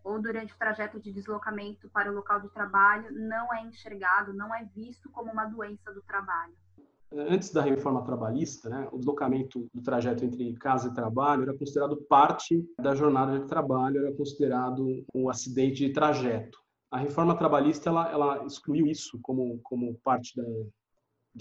Ou 0.03 0.21
durante 0.21 0.53
o 0.53 0.57
trajeto 0.57 0.99
de 0.99 1.13
deslocamento 1.13 1.89
para 1.89 2.11
o 2.11 2.13
local 2.13 2.41
de 2.41 2.49
trabalho 2.49 3.09
não 3.11 3.53
é 3.53 3.61
enxergado, 3.61 4.33
não 4.33 4.53
é 4.53 4.65
visto 4.65 5.09
como 5.09 5.31
uma 5.31 5.45
doença 5.45 5.93
do 5.93 6.01
trabalho? 6.01 6.53
Antes 7.15 7.51
da 7.51 7.61
reforma 7.61 8.03
trabalhista, 8.03 8.69
né, 8.69 8.87
o 8.91 8.97
deslocamento 8.97 9.67
do 9.73 9.81
trajeto 9.81 10.25
entre 10.25 10.53
casa 10.53 10.89
e 10.89 10.93
trabalho 10.93 11.43
era 11.43 11.57
considerado 11.57 11.97
parte 12.09 12.65
da 12.79 12.95
jornada 12.95 13.39
de 13.39 13.47
trabalho, 13.47 13.99
era 13.99 14.15
considerado 14.15 15.05
um 15.13 15.29
acidente 15.29 15.85
de 15.85 15.93
trajeto. 15.93 16.57
A 16.91 16.97
reforma 16.97 17.35
trabalhista 17.35 17.89
ela, 17.89 18.11
ela 18.11 18.45
excluiu 18.45 18.87
isso 18.87 19.19
como, 19.21 19.59
como 19.63 19.95
parte 20.03 20.35
da, 20.35 20.43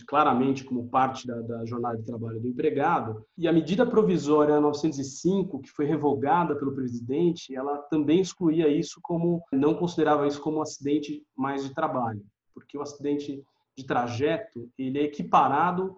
claramente 0.06 0.64
como 0.64 0.88
parte 0.88 1.26
da, 1.26 1.40
da, 1.42 1.64
jornada 1.66 1.98
de 1.98 2.04
trabalho 2.04 2.40
do 2.40 2.48
empregado. 2.48 3.24
E 3.36 3.46
a 3.46 3.52
medida 3.52 3.86
provisória 3.86 4.60
905, 4.60 5.60
que 5.60 5.70
foi 5.70 5.84
revogada 5.84 6.56
pelo 6.56 6.74
presidente, 6.74 7.54
ela 7.54 7.78
também 7.90 8.20
excluía 8.20 8.68
isso 8.68 8.98
como, 9.02 9.42
não 9.52 9.74
considerava 9.74 10.26
isso 10.26 10.40
como 10.40 10.58
um 10.58 10.62
acidente 10.62 11.22
mais 11.36 11.64
de 11.64 11.74
trabalho, 11.74 12.24
porque 12.54 12.78
o 12.78 12.82
acidente 12.82 13.44
de 13.76 13.84
trajeto 13.84 14.70
ele 14.78 14.98
é 14.98 15.04
equiparado 15.04 15.96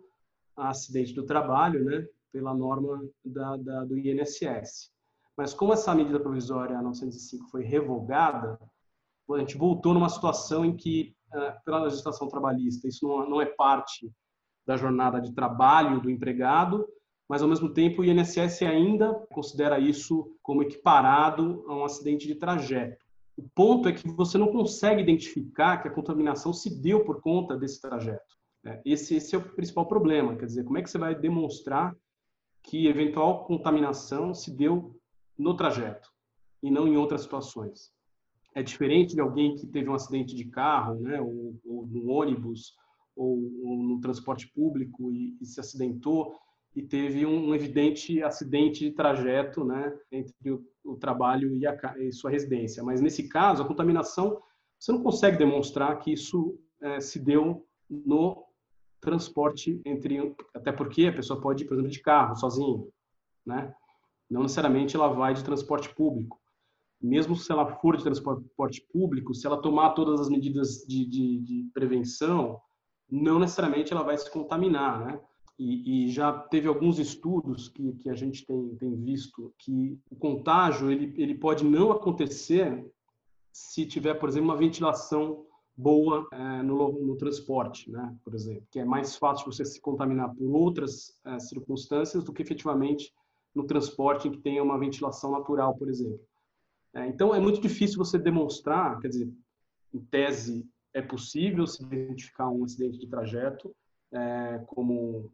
a 0.56 0.70
acidente 0.70 1.12
do 1.12 1.24
trabalho, 1.24 1.84
né, 1.84 2.06
pela 2.32 2.54
norma 2.54 3.04
da, 3.24 3.56
da, 3.56 3.84
do 3.84 3.98
INSS. 3.98 4.90
Mas 5.36 5.52
como 5.52 5.72
essa 5.72 5.94
medida 5.94 6.20
provisória 6.20 6.80
905 6.80 7.50
foi 7.50 7.64
revogada, 7.64 8.58
a 9.30 9.38
gente 9.38 9.56
voltou 9.56 9.94
numa 9.94 10.08
situação 10.08 10.64
em 10.64 10.76
que, 10.76 11.16
é, 11.32 11.50
pela 11.64 11.82
legislação 11.82 12.28
trabalhista, 12.28 12.86
isso 12.86 13.06
não, 13.06 13.28
não 13.28 13.40
é 13.40 13.46
parte 13.46 14.12
da 14.66 14.76
jornada 14.76 15.20
de 15.20 15.34
trabalho 15.34 16.00
do 16.00 16.10
empregado, 16.10 16.86
mas 17.28 17.42
ao 17.42 17.48
mesmo 17.48 17.72
tempo 17.72 18.02
o 18.02 18.04
INSS 18.04 18.62
ainda 18.62 19.14
considera 19.32 19.78
isso 19.78 20.36
como 20.42 20.62
equiparado 20.62 21.64
a 21.66 21.74
um 21.74 21.84
acidente 21.84 22.26
de 22.26 22.34
trajeto. 22.34 23.03
O 23.36 23.48
ponto 23.54 23.88
é 23.88 23.92
que 23.92 24.06
você 24.08 24.38
não 24.38 24.52
consegue 24.52 25.02
identificar 25.02 25.78
que 25.78 25.88
a 25.88 25.90
contaminação 25.90 26.52
se 26.52 26.80
deu 26.80 27.04
por 27.04 27.20
conta 27.20 27.56
desse 27.56 27.80
trajeto. 27.80 28.34
Né? 28.62 28.80
Esse, 28.84 29.16
esse 29.16 29.34
é 29.34 29.38
o 29.38 29.54
principal 29.54 29.86
problema. 29.86 30.36
Quer 30.36 30.46
dizer, 30.46 30.64
como 30.64 30.78
é 30.78 30.82
que 30.82 30.90
você 30.90 30.98
vai 30.98 31.14
demonstrar 31.14 31.96
que 32.62 32.86
eventual 32.86 33.44
contaminação 33.44 34.32
se 34.32 34.50
deu 34.50 34.98
no 35.36 35.56
trajeto 35.56 36.08
e 36.62 36.70
não 36.70 36.86
em 36.86 36.96
outras 36.96 37.22
situações? 37.22 37.92
É 38.54 38.62
diferente 38.62 39.14
de 39.14 39.20
alguém 39.20 39.56
que 39.56 39.66
teve 39.66 39.90
um 39.90 39.94
acidente 39.94 40.34
de 40.34 40.44
carro, 40.44 40.94
né, 41.00 41.20
ou, 41.20 41.58
ou 41.64 41.86
no 41.86 42.08
ônibus, 42.08 42.72
ou, 43.16 43.38
ou, 43.64 43.82
no 43.82 44.00
transporte 44.00 44.50
público 44.54 45.10
e, 45.10 45.36
e 45.40 45.46
se 45.46 45.58
acidentou 45.58 46.36
e 46.74 46.82
teve 46.82 47.24
um 47.24 47.54
evidente 47.54 48.22
acidente 48.22 48.80
de 48.80 48.90
trajeto 48.90 49.64
né, 49.64 49.96
entre 50.10 50.50
o, 50.50 50.64
o 50.84 50.96
trabalho 50.96 51.54
e, 51.54 51.66
a, 51.66 51.76
e, 51.98 52.12
sua 52.12 52.30
residência. 52.30 52.82
Mas, 52.82 53.00
nesse 53.00 53.28
caso, 53.28 53.62
a 53.62 53.66
contaminação, 53.66 54.42
você 54.78 54.90
não 54.90 55.02
consegue 55.02 55.38
demonstrar 55.38 55.98
que 56.00 56.12
isso 56.12 56.58
é, 56.82 57.00
se 57.00 57.18
deu 57.18 57.64
no 57.88 58.44
transporte 59.00 59.80
entre... 59.84 60.34
Até 60.52 60.72
porque 60.72 61.06
a 61.06 61.12
pessoa 61.12 61.40
pode 61.40 61.62
ir, 61.62 61.66
por 61.66 61.74
exemplo, 61.74 61.92
de 61.92 62.00
carro, 62.00 62.34
sozinho. 62.34 62.88
Né? 63.46 63.72
Não 64.28 64.42
necessariamente 64.42 64.96
ela 64.96 65.08
vai 65.08 65.32
de 65.32 65.44
transporte 65.44 65.94
público. 65.94 66.40
Mesmo 67.00 67.36
se 67.36 67.52
ela 67.52 67.66
for 67.76 67.96
de 67.96 68.02
transporte 68.02 68.80
público, 68.92 69.34
se 69.34 69.46
ela 69.46 69.60
tomar 69.60 69.90
todas 69.90 70.20
as 70.20 70.28
medidas 70.28 70.84
de, 70.88 71.04
de, 71.04 71.38
de 71.38 71.70
prevenção, 71.72 72.58
não 73.08 73.38
necessariamente 73.38 73.92
ela 73.92 74.02
vai 74.02 74.16
se 74.16 74.30
contaminar, 74.30 75.04
né? 75.04 75.20
E, 75.58 76.06
e, 76.06 76.10
já 76.10 76.32
teve 76.32 76.66
alguns 76.66 76.98
estudos 76.98 77.68
que, 77.68 77.92
que 77.94 78.10
a 78.10 78.14
gente 78.14 78.44
tem, 78.44 78.74
tem 78.76 78.96
visto 78.96 79.54
que 79.56 79.96
o 80.10 80.16
contágio 80.16 80.90
ele, 80.90 81.14
ele 81.16 81.34
pode 81.34 81.64
não 81.64 81.92
acontecer 81.92 82.84
se 83.52 83.86
tiver, 83.86 84.14
por 84.14 84.28
exemplo, 84.28 84.48
uma 84.48 84.56
ventilação 84.56 85.46
boa 85.76 86.26
é, 86.32 86.62
no, 86.62 86.92
no, 87.04 87.16
transporte, 87.16 87.90
né? 87.90 88.16
por 88.24 88.34
exemplo, 88.34 88.66
que 88.70 88.80
é 88.80 88.84
mais 88.84 89.16
fácil 89.16 89.46
você 89.46 89.64
se 89.64 89.80
contaminar 89.80 90.34
por 90.34 90.50
outras 90.50 91.16
é, 91.24 91.38
circunstâncias 91.38 92.24
do 92.24 92.32
que 92.32 92.42
efetivamente 92.42 93.12
no 93.54 93.64
transporte 93.64 94.26
em 94.26 94.32
que 94.32 94.38
tenha 94.38 94.62
uma 94.62 94.78
ventilação 94.78 95.30
natural, 95.30 95.76
por 95.76 95.88
exemplo. 95.88 96.20
É, 96.92 97.06
então, 97.06 97.34
é 97.34 97.40
muito 97.40 97.60
difícil 97.60 97.98
você 97.98 98.18
demonstrar, 98.18 98.98
quer 99.00 99.08
dizer, 99.08 99.32
em 99.92 100.00
tese, 100.00 100.66
é 100.92 101.02
possível 101.02 101.66
se 101.66 101.82
identificar 101.82 102.48
um 102.48 102.64
acidente 102.64 102.98
de 102.98 103.08
trajeto 103.08 103.74
é, 104.12 104.64
como 104.66 105.30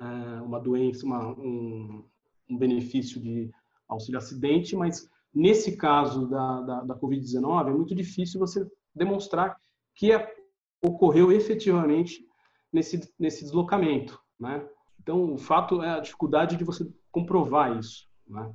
é, 0.00 0.04
uma 0.40 0.60
doença, 0.60 1.04
uma, 1.04 1.28
um, 1.28 2.04
um, 2.48 2.56
benefício 2.56 3.20
de 3.20 3.50
auxílio 3.88 4.18
acidente, 4.18 4.76
mas 4.76 5.08
nesse 5.34 5.76
caso 5.76 6.28
da, 6.28 6.60
da, 6.60 6.80
da 6.82 6.94
Covid-19 6.94 7.68
é 7.68 7.72
muito 7.72 7.94
difícil 7.94 8.38
você 8.38 8.66
demonstrar 8.94 9.56
que 9.94 10.12
é, 10.12 10.34
ocorreu 10.82 11.32
efetivamente 11.32 12.24
nesse, 12.72 13.12
nesse 13.18 13.44
deslocamento, 13.44 14.20
né? 14.38 14.66
Então, 15.00 15.32
o 15.32 15.38
fato 15.38 15.82
é 15.82 15.90
a 15.90 16.00
dificuldade 16.00 16.56
de 16.56 16.64
você 16.64 16.86
comprovar 17.10 17.78
isso, 17.78 18.06
né? 18.26 18.54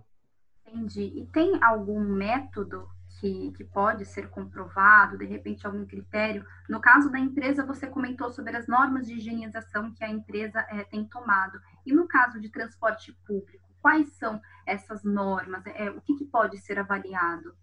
Entendi. 0.68 1.12
E 1.16 1.26
tem 1.28 1.62
algum 1.64 2.00
método 2.00 2.88
que, 3.24 3.54
que 3.54 3.64
pode 3.64 4.04
ser 4.04 4.30
comprovado, 4.30 5.18
de 5.18 5.24
repente 5.24 5.66
algum 5.66 5.86
critério. 5.86 6.46
No 6.68 6.82
caso 6.82 7.10
da 7.10 7.18
empresa, 7.18 7.66
você 7.66 7.88
comentou 7.88 8.30
sobre 8.30 8.58
as 8.58 8.68
normas 8.68 9.08
de 9.08 9.14
higienização 9.14 9.94
que 9.94 10.04
a 10.04 10.10
empresa 10.10 10.60
é, 10.70 10.84
tem 10.84 11.06
tomado. 11.06 11.58
E 11.86 11.94
no 11.94 12.06
caso 12.06 12.38
de 12.42 12.50
transporte 12.50 13.18
público, 13.26 13.64
quais 13.82 14.12
são 14.18 14.42
essas 14.68 15.06
normas? 15.06 15.66
É, 15.68 15.90
o 15.90 16.02
que, 16.02 16.18
que 16.18 16.26
pode 16.26 16.58
ser 16.58 16.78
avaliado? 16.78 17.56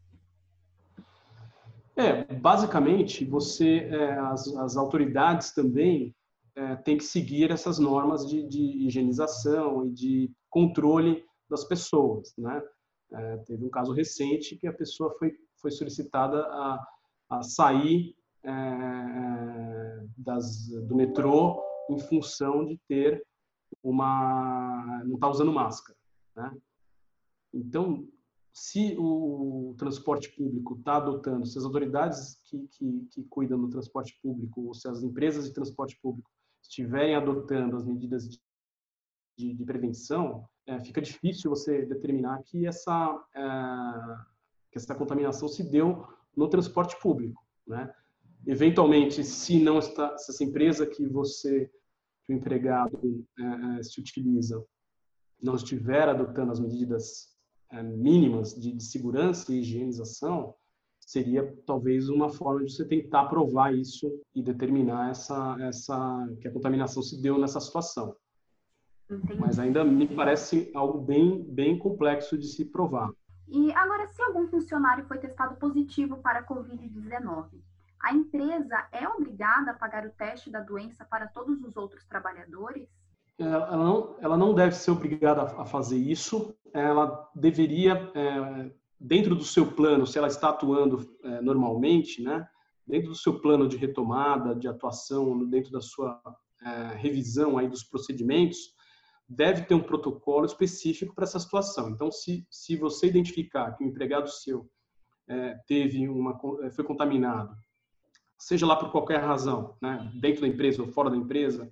É, 1.95 2.25
basicamente, 2.37 3.26
você, 3.26 3.81
é, 3.81 4.19
as, 4.19 4.49
as, 4.57 4.79
autoridades 4.79 5.52
também 5.52 6.17
é, 6.57 6.76
têm 6.76 6.97
que 6.97 7.05
seguir 7.05 7.50
essas 7.50 7.79
normas 7.79 8.26
de, 8.26 8.49
de, 8.49 8.87
higienização 8.87 9.85
e 9.85 9.90
de 9.90 10.33
controle 10.49 11.23
das 11.50 11.64
pessoas, 11.64 12.33
né? 12.38 12.62
É, 13.12 13.37
teve 13.38 13.64
um 13.64 13.71
caso 13.71 13.93
recente 13.93 14.57
que 14.57 14.69
a 14.69 14.73
pessoa 14.73 15.14
foi 15.19 15.33
foi 15.61 15.71
solicitada 15.71 16.43
a, 16.43 16.87
a 17.31 17.43
sair 17.43 18.17
é, 18.43 18.50
é, 18.50 20.07
das, 20.17 20.69
do 20.69 20.95
metrô 20.95 21.62
em 21.90 21.99
função 21.99 22.64
de 22.64 22.79
ter 22.88 23.25
uma 23.83 25.02
não 25.05 25.14
estar 25.14 25.26
tá 25.26 25.31
usando 25.31 25.52
máscara, 25.52 25.99
né? 26.37 26.57
Então, 27.52 28.09
se 28.52 28.97
o 28.99 29.75
transporte 29.79 30.31
público 30.31 30.76
está 30.76 30.97
adotando, 30.97 31.47
se 31.47 31.59
as 31.59 31.64
autoridades 31.64 32.37
que, 32.45 32.67
que, 32.69 33.09
que, 33.12 33.25
cuidam 33.25 33.61
do 33.61 33.69
transporte 33.69 34.19
público, 34.23 34.67
ou 34.67 34.75
se 34.75 34.88
as 34.88 35.02
empresas 35.02 35.47
de 35.47 35.55
transporte 35.55 35.99
público 36.00 36.31
estiverem 36.62 37.14
adotando 37.14 37.76
as 37.76 37.85
medidas 37.85 38.29
de, 38.29 38.40
de, 39.38 39.55
de 39.55 39.64
prevenção, 39.64 40.49
é, 40.67 40.79
fica 40.81 41.00
difícil 41.00 41.50
você 41.50 41.85
determinar 41.87 42.43
que 42.45 42.67
essa 42.67 43.25
é, 43.35 43.40
que 44.71 44.79
essa 44.79 44.95
contaminação 44.95 45.49
se 45.49 45.62
deu 45.62 46.07
no 46.37 46.49
transporte 46.49 46.99
público, 47.00 47.43
né? 47.67 47.93
Eventualmente, 48.47 49.23
se 49.23 49.62
não 49.62 49.79
está, 49.79 50.17
se 50.17 50.31
essa 50.31 50.43
empresa 50.43 50.87
que 50.87 51.07
você, 51.07 51.71
que 52.25 52.33
o 52.33 52.37
empregado 52.37 53.27
é, 53.39 53.79
é, 53.79 53.83
se 53.83 54.00
utiliza, 54.00 54.65
não 55.43 55.55
estiver 55.55 56.09
adotando 56.09 56.53
as 56.53 56.61
medidas 56.61 57.37
é, 57.71 57.83
mínimas 57.83 58.55
de, 58.55 58.73
de, 58.73 58.83
segurança 58.83 59.53
e 59.53 59.61
higienização, 59.61 60.55
seria 60.99 61.55
talvez 61.67 62.09
uma 62.09 62.31
forma 62.31 62.65
de 62.65 62.73
você 62.73 62.85
tentar 62.85 63.27
provar 63.27 63.75
isso 63.75 64.11
e 64.35 64.43
determinar 64.43 65.11
essa, 65.11 65.57
essa 65.61 66.29
que 66.41 66.49
a 66.49 66.53
contaminação 66.53 67.03
se 67.03 67.21
deu 67.21 67.39
nessa 67.39 67.61
situação. 67.61 68.17
Entendi. 69.11 69.41
Mas 69.41 69.59
ainda 69.59 69.85
me 69.85 70.07
parece 70.07 70.71
algo 70.75 71.00
bem, 71.00 71.43
bem 71.43 71.79
complexo 71.79 72.39
de 72.39 72.47
se 72.47 72.65
provar. 72.65 73.11
E 73.50 73.73
agora, 73.73 74.07
se 74.07 74.23
algum 74.23 74.47
funcionário 74.47 75.04
foi 75.07 75.19
testado 75.19 75.57
positivo 75.57 76.19
para 76.19 76.38
a 76.38 76.47
Covid-19, 76.47 77.49
a 78.00 78.14
empresa 78.14 78.87
é 78.92 79.09
obrigada 79.09 79.73
a 79.73 79.75
pagar 79.75 80.07
o 80.07 80.11
teste 80.11 80.50
da 80.50 80.61
doença 80.61 81.04
para 81.04 81.26
todos 81.26 81.61
os 81.62 81.76
outros 81.76 82.04
trabalhadores? 82.07 82.88
É, 83.37 83.45
ela 83.45 83.76
não, 83.76 84.16
ela 84.21 84.37
não 84.37 84.54
deve 84.54 84.75
ser 84.76 84.92
obrigada 84.92 85.42
a 85.42 85.64
fazer 85.64 85.99
isso. 85.99 86.54
Ela 86.73 87.28
deveria, 87.35 88.11
é, 88.14 88.71
dentro 88.99 89.35
do 89.35 89.45
seu 89.45 89.73
plano, 89.73 90.07
se 90.07 90.16
ela 90.16 90.28
está 90.28 90.50
atuando 90.50 91.12
é, 91.25 91.42
normalmente, 91.42 92.23
né, 92.23 92.49
dentro 92.87 93.09
do 93.09 93.16
seu 93.16 93.40
plano 93.40 93.66
de 93.66 93.76
retomada, 93.76 94.54
de 94.54 94.69
atuação, 94.69 95.45
dentro 95.49 95.73
da 95.73 95.80
sua 95.80 96.21
revisão 96.99 97.57
aí 97.57 97.66
dos 97.66 97.83
procedimentos, 97.83 98.75
deve 99.31 99.63
ter 99.63 99.75
um 99.77 99.83
protocolo 99.83 100.45
específico 100.45 101.15
para 101.15 101.23
essa 101.23 101.39
situação. 101.39 101.89
Então, 101.89 102.11
se, 102.11 102.45
se 102.51 102.77
você 102.77 103.07
identificar 103.07 103.77
que 103.77 103.85
o 103.85 103.87
empregado 103.87 104.29
seu 104.29 104.69
é, 105.29 105.57
teve 105.69 106.09
uma, 106.09 106.37
é, 106.63 106.71
foi 106.71 106.85
contaminado, 106.85 107.55
seja 108.37 108.67
lá 108.67 108.75
por 108.75 108.91
qualquer 108.91 109.21
razão, 109.21 109.77
né, 109.81 110.11
dentro 110.21 110.41
da 110.41 110.49
empresa 110.49 110.83
ou 110.83 110.89
fora 110.89 111.09
da 111.09 111.17
empresa, 111.17 111.71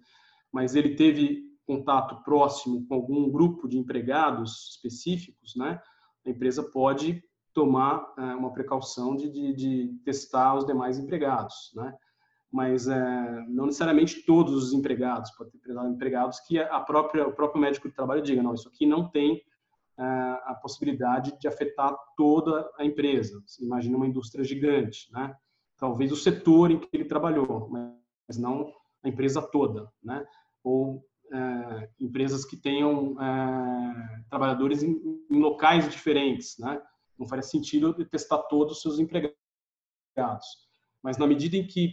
mas 0.53 0.77
ele 0.77 0.95
teve 0.95 1.43
contato 1.67 2.23
próximo 2.23 2.87
com 2.87 2.95
algum 2.95 3.29
grupo 3.29 3.67
de 3.67 3.77
empregados 3.77 4.71
específicos, 4.77 5.57
né, 5.57 5.81
a 6.25 6.31
empresa 6.31 6.63
pode 6.63 7.23
tomar 7.53 8.15
é, 8.17 8.23
uma 8.37 8.53
precaução 8.53 9.17
de, 9.17 9.29
de, 9.29 9.53
de, 9.53 9.99
testar 10.05 10.55
os 10.55 10.65
demais 10.65 10.97
empregados, 10.97 11.73
né? 11.75 11.93
Mas 12.51 12.89
é, 12.89 13.45
não 13.49 13.67
necessariamente 13.67 14.23
todos 14.25 14.55
os 14.55 14.73
empregados, 14.73 15.31
pode 15.33 15.51
ter 15.51 15.73
empregados 15.87 16.41
que 16.41 16.59
a 16.59 16.81
própria, 16.81 17.27
o 17.27 17.33
próprio 17.33 17.61
médico 17.61 17.89
de 17.89 17.95
trabalho 17.95 18.23
diga, 18.23 18.43
não, 18.43 18.55
isso 18.55 18.69
aqui 18.69 18.87
não 18.87 19.09
tem 19.09 19.43
é, 19.99 20.03
a 20.03 20.59
possibilidade 20.61 21.39
de 21.39 21.47
afetar 21.47 21.95
toda 22.17 22.71
a 22.79 22.85
empresa. 22.85 23.43
Você 23.47 23.65
imagina 23.65 23.97
uma 23.97 24.07
indústria 24.07 24.45
gigante, 24.45 25.13
né? 25.13 25.35
Talvez 25.77 26.11
o 26.11 26.17
setor 26.17 26.71
em 26.71 26.79
que 26.79 26.89
ele 26.93 27.05
trabalhou, 27.05 27.69
mas 27.71 28.39
não 28.39 28.73
a 29.03 29.09
empresa 29.09 29.43
toda, 29.43 29.91
né? 30.03 30.25
Ou 30.65 31.05
é, 31.33 31.91
empresas 32.01 32.45
que 32.45 32.57
tenham 32.57 33.21
é, 33.21 34.23
trabalhadores 34.31 34.83
em, 34.83 34.99
em, 35.31 35.39
locais 35.39 35.89
diferentes, 35.89 36.57
né? 36.59 36.81
Não 37.19 37.27
faria 37.27 37.43
sentido 37.43 37.93
testar 38.07 38.39
todos 38.45 38.77
os 38.77 38.83
seus 38.83 38.99
empregados. 38.99 39.37
Mas 41.03 41.19
na 41.19 41.27
medida 41.27 41.57
em 41.57 41.67
que 41.67 41.93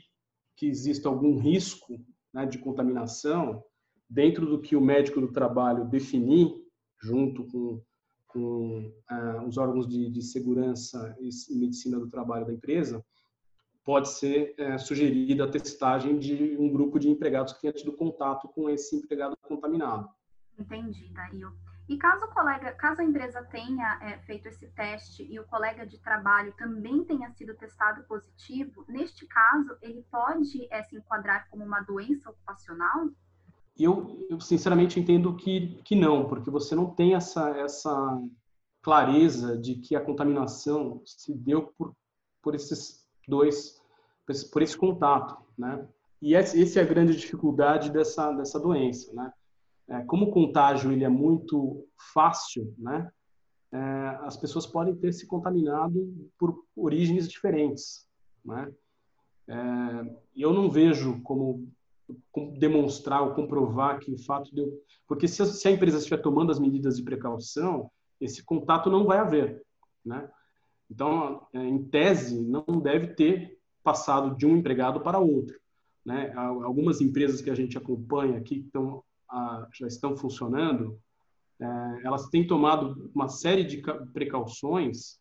que 0.55 0.67
exista 0.67 1.09
algum 1.09 1.37
risco 1.37 1.99
né, 2.33 2.45
de 2.45 2.57
contaminação, 2.57 3.63
dentro 4.09 4.45
do 4.45 4.61
que 4.61 4.75
o 4.75 4.81
médico 4.81 5.19
do 5.19 5.31
trabalho 5.31 5.85
definir, 5.85 6.53
junto 7.01 7.45
com, 7.47 7.81
com 8.27 8.93
uh, 9.11 9.47
os 9.47 9.57
órgãos 9.57 9.87
de, 9.87 10.09
de, 10.09 10.21
segurança 10.21 11.15
e 11.19 11.55
medicina 11.55 11.99
do 11.99 12.09
trabalho 12.09 12.45
da 12.45 12.53
empresa, 12.53 13.03
pode 13.83 14.09
ser 14.09 14.55
uh, 14.59 14.79
sugerida 14.79 15.45
a 15.45 15.49
testagem 15.49 16.17
de 16.17 16.55
um 16.59 16.71
grupo 16.71 16.99
de 16.99 17.09
empregados 17.09 17.53
que 17.53 17.61
tenha 17.61 17.73
tido 17.73 17.93
contato 17.93 18.47
com 18.49 18.69
esse 18.69 18.95
empregado 18.95 19.35
contaminado. 19.37 20.09
Entendi, 20.57 21.09
Dario. 21.13 21.53
E 21.87 21.97
caso 21.97 22.25
o 22.25 22.29
colega, 22.29 22.71
caso 22.71 23.01
a 23.01 23.03
empresa 23.03 23.43
tenha 23.43 23.99
é, 24.01 24.17
feito 24.19 24.47
esse 24.47 24.67
teste 24.69 25.23
e 25.23 25.39
o 25.39 25.45
colega 25.45 25.85
de 25.85 25.99
trabalho 25.99 26.51
também 26.57 27.03
tenha 27.03 27.29
sido 27.31 27.53
testado 27.53 28.03
positivo, 28.05 28.83
neste 28.87 29.27
caso 29.27 29.77
ele 29.81 30.03
pode 30.11 30.67
é, 30.71 30.81
se 30.81 30.95
enquadrar 30.95 31.47
como 31.49 31.63
uma 31.63 31.81
doença 31.81 32.31
ocupacional? 32.31 33.09
Eu, 33.77 34.25
eu 34.29 34.39
sinceramente 34.39 34.99
entendo 34.99 35.35
que, 35.35 35.79
que 35.83 35.95
não, 35.95 36.27
porque 36.27 36.49
você 36.49 36.73
não 36.73 36.89
tem 36.89 37.13
essa, 37.13 37.49
essa 37.51 38.19
clareza 38.81 39.55
de 39.57 39.75
que 39.75 39.95
a 39.95 40.01
contaminação 40.01 41.01
se 41.05 41.35
deu 41.35 41.73
por, 41.77 41.95
por 42.41 42.55
esses 42.55 43.05
dois, 43.27 43.79
por 44.51 44.61
esse 44.61 44.77
contato, 44.77 45.37
né? 45.57 45.87
E 46.21 46.33
essa 46.33 46.79
é 46.79 46.81
a 46.81 46.87
grande 46.87 47.15
dificuldade 47.15 47.91
dessa, 47.91 48.31
dessa 48.31 48.59
doença, 48.59 49.13
né? 49.13 49.31
É, 49.87 50.01
como 50.03 50.25
o 50.25 50.31
contágio 50.31 50.91
ele 50.91 51.03
é 51.03 51.09
muito 51.09 51.87
fácil, 52.13 52.73
né? 52.77 53.09
É, 53.71 53.77
as 54.23 54.37
pessoas 54.37 54.65
podem 54.65 54.95
ter 54.95 55.11
se 55.11 55.27
contaminado 55.27 56.29
por 56.39 56.63
origens 56.75 57.27
diferentes, 57.27 58.07
né? 58.43 58.71
É, 59.47 59.55
eu 60.35 60.53
não 60.53 60.69
vejo 60.69 61.21
como, 61.21 61.67
como, 62.31 62.57
demonstrar 62.57 63.21
ou 63.21 63.35
comprovar 63.35 63.99
que 63.99 64.11
o 64.11 64.17
fato 64.17 64.53
de 64.53 64.61
eu, 64.61 64.81
porque 65.07 65.27
se 65.27 65.41
a, 65.41 65.45
se 65.45 65.67
a 65.67 65.71
empresa 65.71 65.97
estiver 65.97 66.21
tomando 66.21 66.51
as 66.51 66.59
medidas 66.59 66.97
de 66.97 67.03
precaução, 67.03 67.91
esse 68.19 68.43
contato 68.43 68.89
não 68.89 69.05
vai 69.05 69.19
haver, 69.19 69.63
né? 70.03 70.29
Então, 70.89 71.47
é, 71.53 71.59
em 71.59 71.83
tese, 71.83 72.39
não 72.41 72.65
deve 72.81 73.07
ter 73.07 73.59
passado 73.83 74.35
de 74.35 74.45
um 74.45 74.57
empregado 74.57 75.01
para 75.01 75.19
outro. 75.19 75.59
Né? 76.05 76.31
Algumas 76.35 77.01
empresas 77.01 77.41
que 77.41 77.49
a 77.49 77.55
gente 77.55 77.77
acompanha 77.77 78.37
aqui 78.37 78.59
estão 78.59 79.03
já 79.73 79.87
estão 79.87 80.15
funcionando, 80.15 80.99
é, 81.59 81.65
elas 82.03 82.27
têm 82.29 82.45
tomado 82.45 83.11
uma 83.13 83.27
série 83.27 83.63
de 83.63 83.81
precauções 84.13 85.19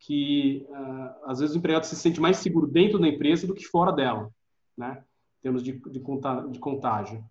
que 0.00 0.66
uh, 0.68 1.30
às 1.30 1.38
vezes 1.38 1.54
o 1.54 1.58
empregado 1.58 1.84
se 1.84 1.94
sente 1.94 2.20
mais 2.20 2.38
seguro 2.38 2.66
dentro 2.66 2.98
da 2.98 3.06
empresa 3.06 3.46
do 3.46 3.54
que 3.54 3.64
fora 3.64 3.92
dela, 3.92 4.28
né? 4.76 5.04
Em 5.38 5.42
termos 5.42 5.62
de, 5.62 5.72
de, 5.72 6.00
de 6.00 6.58
contágio. 6.58 7.24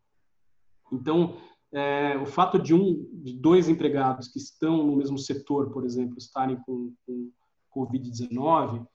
Então, 0.92 1.38
é, 1.74 2.18
o 2.18 2.26
fato 2.26 2.58
de 2.58 2.74
um, 2.74 3.10
de 3.14 3.34
dois 3.34 3.68
empregados 3.70 4.28
que 4.28 4.40
estão 4.40 4.86
no 4.86 4.96
mesmo 4.96 5.18
setor, 5.18 5.72
por 5.72 5.86
exemplo, 5.86 6.18
estarem 6.18 6.58
com, 6.66 6.94
com 7.06 7.32
Covid-19, 7.76 8.86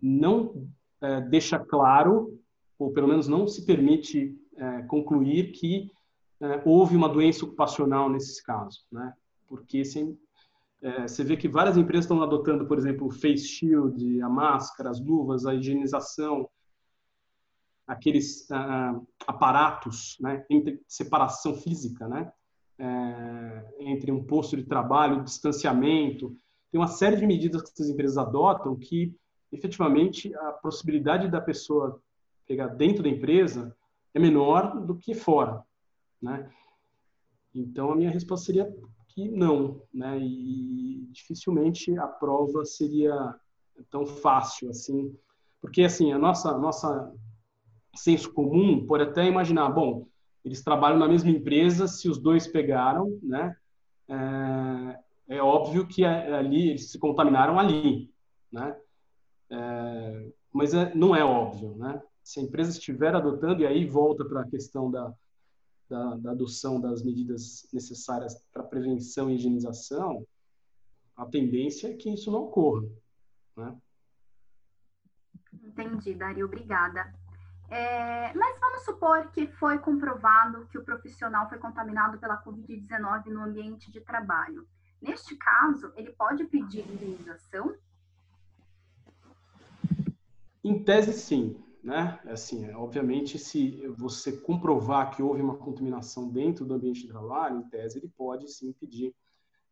não 0.00 0.68
é, 1.00 1.20
deixa 1.22 1.58
claro, 1.58 2.38
ou 2.78 2.92
pelo 2.92 3.08
menos 3.08 3.28
não 3.28 3.46
se 3.46 3.64
permite 3.64 4.34
é, 4.56 4.82
concluir 4.82 5.52
que 5.52 5.90
é, 6.40 6.62
houve 6.64 6.96
uma 6.96 7.08
doença 7.08 7.44
ocupacional 7.44 8.08
nesses 8.08 8.40
casos, 8.40 8.86
né? 8.90 9.14
Porque 9.48 9.84
sem, 9.84 10.18
é, 10.82 11.08
você 11.08 11.24
vê 11.24 11.36
que 11.36 11.48
várias 11.48 11.76
empresas 11.76 12.04
estão 12.04 12.22
adotando, 12.22 12.66
por 12.66 12.78
exemplo, 12.78 13.06
o 13.06 13.10
face 13.10 13.46
shield, 13.46 14.20
a 14.20 14.28
máscara, 14.28 14.90
as 14.90 15.00
luvas, 15.00 15.46
a 15.46 15.54
higienização, 15.54 16.48
aqueles 17.86 18.48
aparatos, 19.26 20.16
né, 20.20 20.44
entre 20.50 20.82
separação 20.88 21.54
física, 21.54 22.08
né, 22.08 22.32
é, 22.78 23.74
entre 23.78 24.10
um 24.10 24.24
posto 24.24 24.56
de 24.56 24.64
trabalho, 24.64 25.22
distanciamento, 25.22 26.36
tem 26.70 26.80
uma 26.80 26.88
série 26.88 27.16
de 27.16 27.26
medidas 27.26 27.62
que 27.62 27.70
essas 27.70 27.88
empresas 27.88 28.18
adotam 28.18 28.76
que, 28.76 29.14
efetivamente, 29.52 30.34
a 30.34 30.52
possibilidade 30.52 31.30
da 31.30 31.40
pessoa 31.40 32.02
pegar 32.46 32.68
dentro 32.68 33.02
da 33.02 33.08
empresa 33.08 33.74
é 34.12 34.18
menor 34.18 34.84
do 34.84 34.96
que 34.96 35.14
fora, 35.14 35.62
né? 36.26 36.50
Então, 37.54 37.90
a 37.90 37.96
minha 37.96 38.10
resposta 38.10 38.46
seria 38.46 38.70
que 39.08 39.30
não, 39.30 39.80
né? 39.94 40.18
E 40.18 41.08
dificilmente 41.12 41.96
a 41.98 42.06
prova 42.06 42.64
seria 42.64 43.34
tão 43.90 44.04
fácil 44.04 44.68
assim, 44.68 45.16
porque 45.60 45.82
assim 45.82 46.12
a 46.12 46.18
nossa 46.18 46.56
nossa 46.58 47.14
senso 47.94 48.32
comum 48.32 48.86
pode 48.86 49.04
até 49.04 49.24
imaginar, 49.26 49.70
bom, 49.70 50.06
eles 50.44 50.62
trabalham 50.62 50.98
na 50.98 51.08
mesma 51.08 51.30
empresa, 51.30 51.86
se 51.88 52.08
os 52.08 52.18
dois 52.18 52.46
pegaram, 52.46 53.18
né? 53.22 53.56
É, 54.08 55.36
é 55.36 55.42
óbvio 55.42 55.86
que 55.86 56.04
ali 56.04 56.70
eles 56.70 56.90
se 56.90 56.98
contaminaram 56.98 57.58
ali, 57.58 58.12
né? 58.52 58.76
É, 59.50 60.28
mas 60.52 60.74
é, 60.74 60.94
não 60.94 61.16
é 61.16 61.24
óbvio, 61.24 61.74
né? 61.76 62.02
Se 62.22 62.40
a 62.40 62.42
empresa 62.42 62.70
estiver 62.70 63.14
adotando 63.14 63.62
e 63.62 63.66
aí 63.66 63.86
volta 63.86 64.24
para 64.24 64.42
a 64.42 64.48
questão 64.48 64.90
da 64.90 65.12
da, 65.88 66.16
da 66.16 66.30
adoção 66.32 66.80
das 66.80 67.02
medidas 67.02 67.68
necessárias 67.72 68.34
para 68.52 68.62
prevenção 68.62 69.30
e 69.30 69.34
higienização, 69.34 70.26
a 71.16 71.24
tendência 71.26 71.88
é 71.88 71.94
que 71.94 72.12
isso 72.12 72.30
não 72.30 72.44
ocorra. 72.44 72.86
Né? 73.56 73.76
Entendi, 75.62 76.14
Dario, 76.14 76.46
obrigada. 76.46 77.12
É, 77.68 78.32
mas 78.34 78.58
vamos 78.60 78.84
supor 78.84 79.30
que 79.30 79.46
foi 79.46 79.78
comprovado 79.78 80.66
que 80.68 80.78
o 80.78 80.84
profissional 80.84 81.48
foi 81.48 81.58
contaminado 81.58 82.18
pela 82.18 82.42
Covid-19 82.42 83.26
no 83.26 83.42
ambiente 83.42 83.90
de 83.90 84.00
trabalho. 84.00 84.68
Neste 85.00 85.36
caso, 85.36 85.92
ele 85.96 86.12
pode 86.12 86.44
pedir 86.44 86.88
indenização? 86.88 87.74
Em 90.62 90.82
tese, 90.82 91.12
sim 91.12 91.65
né? 91.86 92.18
Assim, 92.24 92.64
é, 92.66 92.76
obviamente, 92.76 93.38
se 93.38 93.86
você 93.96 94.32
comprovar 94.32 95.14
que 95.14 95.22
houve 95.22 95.40
uma 95.40 95.56
contaminação 95.56 96.28
dentro 96.28 96.64
do 96.64 96.74
ambiente 96.74 97.06
trabalho, 97.06 97.60
em 97.60 97.68
tese, 97.68 97.98
ele 97.98 98.08
pode 98.08 98.50
sim 98.50 98.72
pedir, 98.72 99.14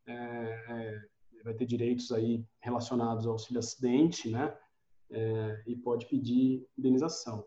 é, 0.06 0.14
é, 0.14 1.02
vai 1.42 1.54
ter 1.54 1.66
direitos 1.66 2.12
aí 2.12 2.46
relacionados 2.60 3.26
ao 3.26 3.32
auxílio 3.32 3.58
acidente, 3.58 4.30
né? 4.30 4.56
É, 5.10 5.64
e 5.66 5.74
pode 5.74 6.06
pedir 6.06 6.64
indenização. 6.78 7.44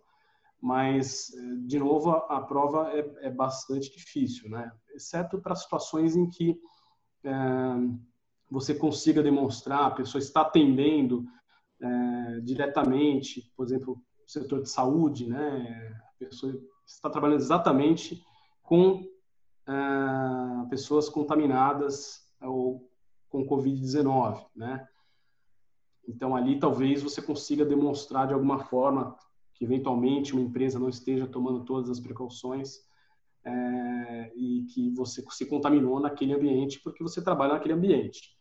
Mas, 0.61 1.33
é, 1.33 1.55
de 1.65 1.79
novo, 1.79 2.11
a, 2.11 2.17
a 2.37 2.41
prova 2.41 2.91
é, 2.91 3.27
é, 3.27 3.31
bastante 3.31 3.89
difícil, 3.89 4.49
né? 4.49 4.69
Exceto 4.93 5.39
para 5.41 5.55
situações 5.55 6.17
em 6.17 6.29
que 6.29 6.59
é, 7.23 7.31
você 8.51 8.75
consiga 8.75 9.23
demonstrar, 9.23 9.85
a 9.85 9.91
pessoa 9.91 10.19
está 10.21 10.41
atendendo 10.41 11.25
diretamente, 12.43 13.51
por 13.55 13.63
exemplo, 13.63 14.01
setor 14.27 14.61
de 14.61 14.69
saúde, 14.69 15.27
né? 15.27 15.99
A 16.09 16.19
pessoa 16.19 16.53
está 16.85 17.09
trabalhando 17.09 17.39
exatamente 17.39 18.21
com 18.61 19.03
ah, 19.65 20.67
pessoas 20.69 21.07
contaminadas 21.07 22.21
ou 22.41 22.91
com 23.29 23.47
Covid-19, 23.47 24.45
né? 24.55 24.87
Então 26.07 26.35
ali 26.35 26.59
talvez 26.59 27.01
você 27.01 27.21
consiga 27.21 27.65
demonstrar 27.65 28.27
de 28.27 28.33
alguma 28.33 28.59
forma 28.59 29.17
que 29.53 29.65
eventualmente 29.65 30.33
uma 30.33 30.41
empresa 30.41 30.79
não 30.79 30.87
esteja 30.87 31.27
tomando 31.27 31.65
todas 31.65 31.89
as 31.89 31.99
precauções 31.99 32.85
é, 33.43 34.31
e 34.35 34.63
que 34.65 34.89
você 34.91 35.23
se 35.29 35.45
contaminou 35.45 35.99
naquele 35.99 36.33
ambiente 36.33 36.79
porque 36.81 37.03
você 37.03 37.21
trabalha 37.21 37.53
naquele 37.53 37.73
ambiente. 37.73 38.36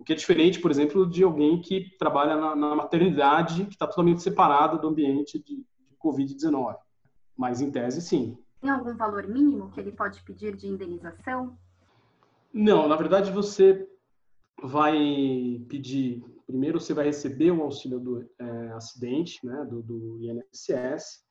O 0.00 0.04
que 0.04 0.14
é 0.14 0.16
diferente, 0.16 0.58
por 0.58 0.70
exemplo, 0.70 1.06
de 1.06 1.22
alguém 1.22 1.60
que 1.60 1.94
trabalha 1.98 2.34
na, 2.34 2.56
na 2.56 2.74
maternidade, 2.74 3.66
que 3.66 3.74
está 3.74 3.86
totalmente 3.86 4.22
separado 4.22 4.80
do 4.80 4.88
ambiente 4.88 5.38
de, 5.38 5.56
de 5.56 5.96
Covid-19. 6.02 6.74
Mas, 7.36 7.60
em 7.60 7.70
tese, 7.70 8.00
sim. 8.00 8.38
Tem 8.62 8.70
algum 8.70 8.96
valor 8.96 9.28
mínimo 9.28 9.70
que 9.70 9.78
ele 9.78 9.92
pode 9.92 10.22
pedir 10.22 10.56
de 10.56 10.66
indenização? 10.66 11.54
Não, 12.52 12.88
na 12.88 12.96
verdade, 12.96 13.30
você 13.30 13.86
vai 14.62 14.96
pedir. 15.68 16.24
Primeiro, 16.46 16.80
você 16.80 16.94
vai 16.94 17.04
receber 17.04 17.50
o 17.50 17.62
auxílio 17.62 18.00
do 18.00 18.28
é, 18.38 18.68
acidente, 18.72 19.46
né, 19.46 19.66
do, 19.66 19.82
do 19.82 20.18
INSS, 20.18 21.22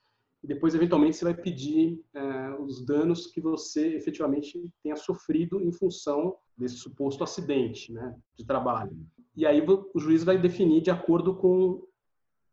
e 0.44 0.48
depois, 0.48 0.74
eventualmente, 0.74 1.18
você 1.18 1.26
vai 1.26 1.34
pedir 1.34 2.02
é, 2.14 2.56
os 2.60 2.86
danos 2.86 3.28
que 3.28 3.42
você 3.42 3.96
efetivamente 3.96 4.72
tenha 4.82 4.96
sofrido 4.96 5.62
em 5.62 5.72
função 5.72 6.38
desse 6.58 6.78
suposto 6.78 7.24
acidente 7.24 7.92
né, 7.92 8.16
de 8.38 8.46
trabalho. 8.46 8.98
E 9.36 9.46
aí 9.46 9.62
o 9.62 10.00
juiz 10.00 10.24
vai 10.24 10.38
definir 10.38 10.82
de 10.82 10.92
acordo 10.92 11.36
com, 11.36 11.86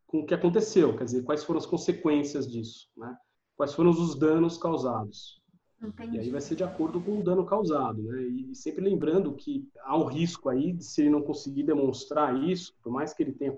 com 0.05 0.19
o 0.19 0.25
que 0.25 0.33
aconteceu, 0.33 0.95
quer 0.95 1.05
dizer, 1.05 1.23
quais 1.23 1.43
foram 1.43 1.59
as 1.59 1.65
consequências 1.65 2.49
disso, 2.49 2.89
né? 2.95 3.15
quais 3.55 3.73
foram 3.73 3.89
os 3.89 4.15
danos 4.15 4.57
causados. 4.57 5.41
Entendi. 5.81 6.17
E 6.17 6.19
aí 6.19 6.29
vai 6.29 6.41
ser 6.41 6.55
de 6.55 6.63
acordo 6.63 6.99
com 6.99 7.19
o 7.19 7.23
dano 7.23 7.45
causado, 7.45 8.01
né? 8.01 8.23
E 8.23 8.55
sempre 8.55 8.83
lembrando 8.83 9.33
que 9.33 9.67
há 9.81 9.95
um 9.95 10.05
risco 10.05 10.49
aí 10.49 10.73
de 10.73 10.83
se 10.83 11.01
ele 11.01 11.11
não 11.11 11.21
conseguir 11.21 11.63
demonstrar 11.63 12.35
isso, 12.43 12.75
por 12.81 12.91
mais 12.91 13.13
que 13.13 13.21
ele 13.21 13.31
tenha 13.31 13.55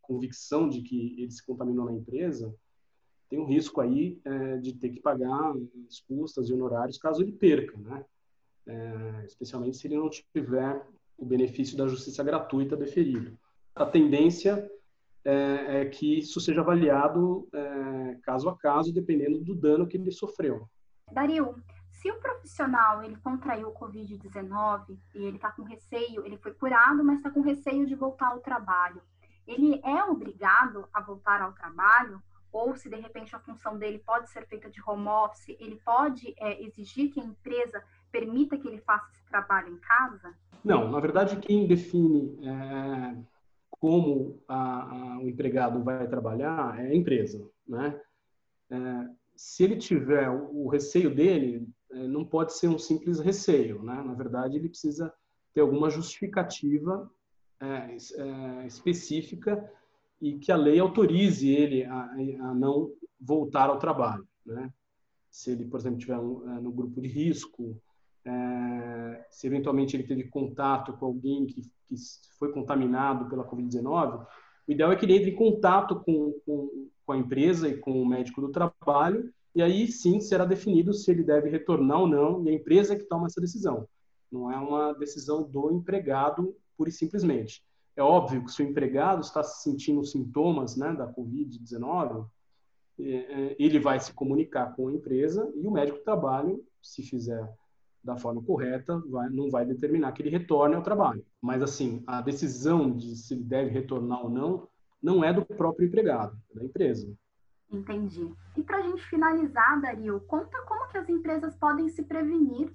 convicção 0.00 0.68
de 0.68 0.80
que 0.80 1.20
ele 1.20 1.30
se 1.30 1.44
contaminou 1.44 1.84
na 1.84 1.92
empresa, 1.92 2.54
tem 3.30 3.38
um 3.38 3.46
risco 3.46 3.80
aí 3.80 4.20
é, 4.24 4.56
de 4.56 4.74
ter 4.74 4.90
que 4.90 5.00
pagar 5.00 5.54
as 5.88 6.00
custas 6.00 6.50
e 6.50 6.52
honorários 6.52 6.98
caso 6.98 7.22
ele 7.22 7.32
perca, 7.32 7.78
né? 7.78 8.04
É, 8.66 9.24
especialmente 9.24 9.76
se 9.76 9.86
ele 9.86 9.96
não 9.96 10.10
tiver 10.10 10.84
o 11.16 11.24
benefício 11.24 11.76
da 11.76 11.86
justiça 11.86 12.24
gratuita 12.24 12.76
deferido. 12.76 13.38
A 13.74 13.86
tendência 13.86 14.68
é, 15.24 15.82
é 15.82 15.84
que 15.86 16.18
isso 16.18 16.40
seja 16.40 16.60
avaliado 16.60 17.48
é, 17.52 18.18
caso 18.22 18.48
a 18.48 18.56
caso, 18.56 18.92
dependendo 18.92 19.38
do 19.38 19.54
dano 19.54 19.86
que 19.86 19.96
ele 19.96 20.10
sofreu. 20.10 20.68
Dario, 21.12 21.54
se 21.92 22.10
o 22.10 22.18
profissional 22.18 23.02
ele 23.02 23.16
contraiu 23.16 23.68
o 23.68 23.74
Covid-19 23.74 24.98
e 25.14 25.24
ele 25.24 25.36
está 25.36 25.52
com 25.52 25.62
receio, 25.62 26.24
ele 26.26 26.36
foi 26.38 26.52
curado, 26.54 27.04
mas 27.04 27.18
está 27.18 27.30
com 27.30 27.40
receio 27.40 27.86
de 27.86 27.94
voltar 27.94 28.28
ao 28.28 28.40
trabalho, 28.40 29.02
ele 29.46 29.80
é 29.84 30.02
obrigado 30.04 30.88
a 30.92 31.00
voltar 31.00 31.42
ao 31.42 31.52
trabalho? 31.52 32.22
Ou 32.52 32.74
se 32.74 32.88
de 32.88 32.96
repente 32.96 33.34
a 33.34 33.40
função 33.40 33.78
dele 33.78 33.98
pode 33.98 34.30
ser 34.30 34.46
feita 34.46 34.68
de 34.68 34.80
home 34.86 35.06
office, 35.08 35.56
ele 35.60 35.80
pode 35.84 36.34
é, 36.38 36.62
exigir 36.62 37.10
que 37.10 37.20
a 37.20 37.24
empresa 37.24 37.82
permita 38.10 38.58
que 38.58 38.66
ele 38.66 38.78
faça 38.78 39.10
esse 39.12 39.24
trabalho 39.26 39.72
em 39.72 39.78
casa? 39.78 40.34
Não, 40.64 40.90
na 40.90 41.00
verdade 41.00 41.36
quem 41.36 41.66
define 41.66 42.38
é, 42.46 43.16
como 43.70 44.42
a, 44.48 44.82
a, 44.82 45.18
o 45.18 45.28
empregado 45.28 45.82
vai 45.82 46.06
trabalhar 46.08 46.78
é 46.78 46.88
a 46.88 46.94
empresa, 46.94 47.48
né? 47.66 48.00
É, 48.70 48.76
se 49.36 49.64
ele 49.64 49.76
tiver 49.76 50.28
o, 50.28 50.66
o 50.66 50.68
receio 50.68 51.14
dele, 51.14 51.66
é, 51.92 52.06
não 52.06 52.24
pode 52.24 52.52
ser 52.52 52.68
um 52.68 52.78
simples 52.78 53.20
receio, 53.20 53.82
né? 53.82 54.02
Na 54.02 54.12
verdade, 54.12 54.56
ele 54.56 54.68
precisa 54.68 55.12
ter 55.54 55.60
alguma 55.60 55.88
justificativa 55.88 57.10
é, 57.60 57.96
é, 57.96 58.66
específica 58.66 59.70
e 60.20 60.38
que 60.38 60.52
a 60.52 60.56
lei 60.56 60.78
autorize 60.78 61.48
ele 61.48 61.84
a, 61.84 62.02
a 62.02 62.54
não 62.54 62.92
voltar 63.20 63.70
ao 63.70 63.78
trabalho, 63.78 64.26
né? 64.44 64.72
Se 65.30 65.52
ele, 65.52 65.64
por 65.64 65.78
exemplo, 65.78 65.98
estiver 65.98 66.16
é, 66.16 66.60
no 66.60 66.72
grupo 66.72 67.00
de 67.00 67.08
risco, 67.08 67.80
é, 68.24 69.26
se 69.30 69.46
eventualmente 69.46 69.96
ele 69.96 70.02
teve 70.02 70.24
contato 70.24 70.92
com 70.94 71.06
alguém 71.06 71.46
que, 71.46 71.62
que 71.86 71.94
foi 72.38 72.52
contaminado 72.52 73.28
pela 73.28 73.48
Covid-19, 73.48 74.26
o 74.68 74.72
ideal 74.72 74.92
é 74.92 74.96
que 74.96 75.04
ele 75.04 75.16
entre 75.16 75.30
em 75.30 75.36
contato 75.36 76.00
com, 76.00 76.32
com, 76.44 76.88
com, 77.04 77.12
a 77.12 77.16
empresa 77.16 77.68
e 77.68 77.78
com 77.78 78.02
o 78.02 78.06
médico 78.06 78.40
do 78.40 78.50
trabalho, 78.50 79.32
e 79.54 79.62
aí 79.62 79.86
sim 79.88 80.20
será 80.20 80.44
definido 80.44 80.92
se 80.92 81.10
ele 81.10 81.24
deve 81.24 81.48
retornar 81.48 82.00
ou 82.00 82.06
não, 82.06 82.44
e 82.44 82.50
a 82.50 82.52
empresa 82.52 82.94
é 82.94 82.96
que 82.96 83.04
toma 83.04 83.26
essa 83.26 83.40
decisão. 83.40 83.88
Não 84.30 84.50
é 84.50 84.56
uma 84.56 84.92
decisão 84.92 85.42
do 85.42 85.72
empregado 85.72 86.54
pura 86.76 86.88
e 86.88 86.92
simplesmente. 86.92 87.64
É 87.96 88.02
óbvio 88.02 88.44
que 88.44 88.52
se 88.52 88.62
o 88.62 88.66
empregado 88.66 89.20
está 89.20 89.42
sentindo 89.42 90.04
sintomas 90.04 90.76
né, 90.76 90.92
da 90.92 91.12
Covid-19, 91.12 92.26
é, 92.98 93.02
é, 93.02 93.56
ele 93.58 93.78
vai 93.78 93.98
se 93.98 94.12
comunicar 94.12 94.74
com 94.74 94.88
a 94.88 94.92
empresa 94.92 95.50
e 95.54 95.66
o 95.66 95.70
médico 95.70 95.98
do 95.98 96.04
trabalho, 96.04 96.64
se 96.82 97.02
fizer 97.02 97.48
da 98.02 98.16
forma 98.16 98.42
correta, 98.42 98.98
vai, 99.08 99.28
não 99.28 99.50
vai 99.50 99.66
determinar 99.66 100.12
que 100.12 100.22
ele 100.22 100.30
retorne 100.30 100.74
ao 100.74 100.82
trabalho. 100.82 101.24
Mas, 101.40 101.62
assim, 101.62 102.02
a 102.06 102.22
decisão 102.22 102.90
de 102.90 103.16
se 103.16 103.34
ele 103.34 103.44
deve 103.44 103.70
retornar 103.70 104.22
ou 104.22 104.30
não, 104.30 104.68
não 105.02 105.22
é 105.22 105.32
do 105.32 105.44
próprio 105.44 105.86
empregado, 105.86 106.38
é 106.50 106.54
da 106.58 106.64
empresa. 106.64 107.12
Entendi. 107.70 108.32
E 108.56 108.62
para 108.62 108.78
a 108.78 108.82
gente 108.82 109.02
finalizar, 109.06 109.80
Dario, 109.80 110.20
conta 110.22 110.60
como 110.66 110.88
que 110.88 110.98
as 110.98 111.08
empresas 111.08 111.54
podem 111.56 111.88
se 111.88 112.02
prevenir 112.02 112.72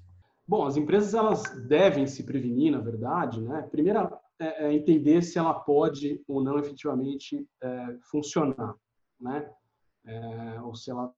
Bom, 0.47 0.65
as 0.65 0.77
empresas 0.77 1.13
elas 1.15 1.43
devem 1.67 2.05
se 2.05 2.23
prevenir, 2.23 2.71
na 2.71 2.79
verdade, 2.79 3.41
né? 3.41 3.63
Primeiro 3.71 4.15
é, 4.39 4.65
é 4.65 4.73
entender 4.73 5.21
se 5.21 5.37
ela 5.37 5.53
pode 5.53 6.21
ou 6.27 6.43
não 6.43 6.59
efetivamente 6.59 7.47
é, 7.61 7.97
funcionar, 8.09 8.75
né? 9.19 9.49
É, 10.05 10.61
ou 10.61 10.75
se 10.75 10.91
ela 10.91 11.13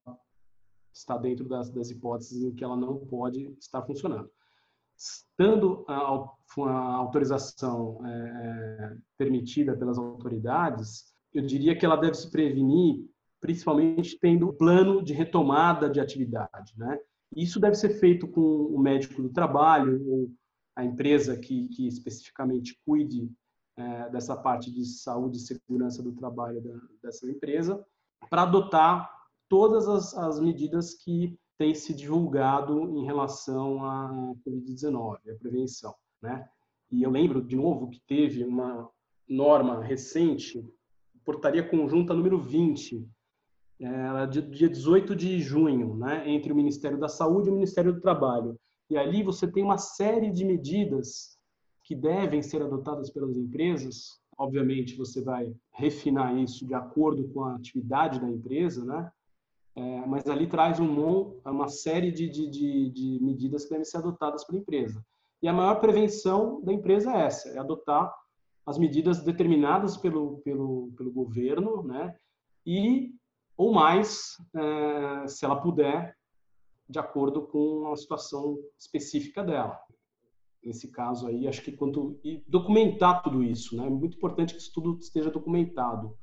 está 0.92 1.16
dentro 1.16 1.46
das, 1.46 1.70
das, 1.70 1.90
hipóteses 1.90 2.42
em 2.42 2.54
que 2.54 2.64
ela 2.64 2.76
não 2.76 2.98
pode 2.98 3.54
estar 3.58 3.82
funcionando. 3.82 4.30
Estando 4.96 5.84
a, 5.86 5.94
a 5.94 6.94
autorização 6.96 8.04
é, 8.04 8.10
é, 8.10 8.96
permitida 9.16 9.76
pelas 9.76 9.98
autoridades, 9.98 11.12
eu 11.32 11.44
diria 11.44 11.76
que 11.76 11.84
ela 11.84 11.96
deve 11.96 12.14
se 12.14 12.30
prevenir, 12.30 13.04
principalmente 13.40 14.18
tendo 14.18 14.52
plano 14.54 15.02
de 15.02 15.12
retomada 15.12 15.88
de 15.88 16.00
atividade, 16.00 16.72
né? 16.76 16.98
Isso 17.36 17.60
deve 17.60 17.76
ser 17.76 17.90
feito 17.90 18.26
com 18.26 18.40
o 18.40 18.78
médico 18.78 19.22
do 19.22 19.28
trabalho 19.28 20.02
ou 20.08 20.30
a 20.78 20.84
empresa 20.84 21.36
que, 21.36 21.66
que 21.70 21.88
especificamente 21.88 22.78
cuide 22.86 23.28
é, 23.76 24.08
dessa 24.10 24.36
parte 24.36 24.70
de 24.70 24.84
saúde 24.84 25.36
e 25.36 25.40
segurança 25.40 26.00
do 26.00 26.12
trabalho 26.12 26.60
da, 26.60 26.78
dessa 27.02 27.28
empresa, 27.28 27.84
para 28.30 28.42
adotar 28.42 29.10
todas 29.48 29.88
as, 29.88 30.16
as 30.16 30.38
medidas 30.38 30.94
que 30.94 31.36
têm 31.58 31.74
se 31.74 31.92
divulgado 31.92 32.96
em 32.96 33.04
relação 33.04 33.84
à 33.84 34.32
Covid-19, 34.46 35.16
a 35.28 35.38
prevenção. 35.40 35.92
Né? 36.22 36.48
E 36.92 37.02
eu 37.02 37.10
lembro, 37.10 37.42
de 37.42 37.56
novo, 37.56 37.90
que 37.90 38.00
teve 38.06 38.44
uma 38.44 38.88
norma 39.28 39.82
recente, 39.82 40.64
portaria 41.24 41.68
conjunta 41.68 42.14
número 42.14 42.40
20, 42.40 43.04
é, 43.80 44.26
dia 44.26 44.68
18 44.68 45.16
de 45.16 45.40
junho, 45.40 45.96
né, 45.96 46.22
entre 46.30 46.52
o 46.52 46.56
Ministério 46.56 46.98
da 46.98 47.08
Saúde 47.08 47.48
e 47.48 47.50
o 47.50 47.54
Ministério 47.54 47.92
do 47.92 48.00
Trabalho. 48.00 48.56
E 48.90 48.96
ali 48.96 49.22
você 49.22 49.46
tem 49.46 49.62
uma 49.62 49.78
série 49.78 50.30
de 50.30 50.44
medidas 50.44 51.38
que 51.84 51.94
devem 51.94 52.42
ser 52.42 52.62
adotadas 52.62 53.10
pelas 53.10 53.36
empresas. 53.36 54.20
Obviamente, 54.36 54.96
você 54.96 55.22
vai 55.22 55.54
refinar 55.72 56.36
isso 56.36 56.66
de 56.66 56.74
acordo 56.74 57.28
com 57.28 57.44
a 57.44 57.56
atividade 57.56 58.20
da 58.20 58.28
empresa, 58.28 58.84
né? 58.84 59.10
É, 59.74 60.06
mas 60.06 60.26
ali 60.26 60.46
traz 60.46 60.80
um, 60.80 61.38
uma 61.44 61.68
série 61.68 62.10
de, 62.10 62.28
de, 62.28 62.48
de, 62.48 62.90
de 62.90 63.18
medidas 63.22 63.64
que 63.64 63.70
devem 63.70 63.84
ser 63.84 63.98
adotadas 63.98 64.44
pela 64.44 64.58
empresa. 64.58 65.04
E 65.40 65.46
a 65.46 65.52
maior 65.52 65.76
prevenção 65.76 66.60
da 66.62 66.72
empresa 66.72 67.12
é 67.12 67.26
essa, 67.26 67.48
é 67.50 67.58
adotar 67.58 68.12
as 68.66 68.76
medidas 68.76 69.22
determinadas 69.22 69.96
pelo, 69.96 70.38
pelo, 70.38 70.90
pelo 70.96 71.12
governo, 71.12 71.82
né? 71.84 72.14
E 72.66 73.14
ou 73.56 73.72
mais, 73.72 74.36
é, 74.54 75.26
se 75.26 75.44
ela 75.44 75.60
puder, 75.60 76.14
de 76.88 76.98
acordo 76.98 77.42
com 77.42 77.92
a 77.92 77.96
situação 77.96 78.58
específica 78.78 79.42
dela. 79.44 79.78
Nesse 80.62 80.90
caso 80.90 81.26
aí, 81.26 81.46
acho 81.46 81.62
que 81.62 81.72
quanto 81.72 82.18
e 82.24 82.42
documentar 82.48 83.22
tudo 83.22 83.42
isso, 83.42 83.76
né? 83.76 83.86
É 83.86 83.90
muito 83.90 84.16
importante 84.16 84.54
que 84.54 84.60
isso 84.60 84.72
tudo 84.74 84.98
esteja 84.98 85.30
documentado, 85.30 86.16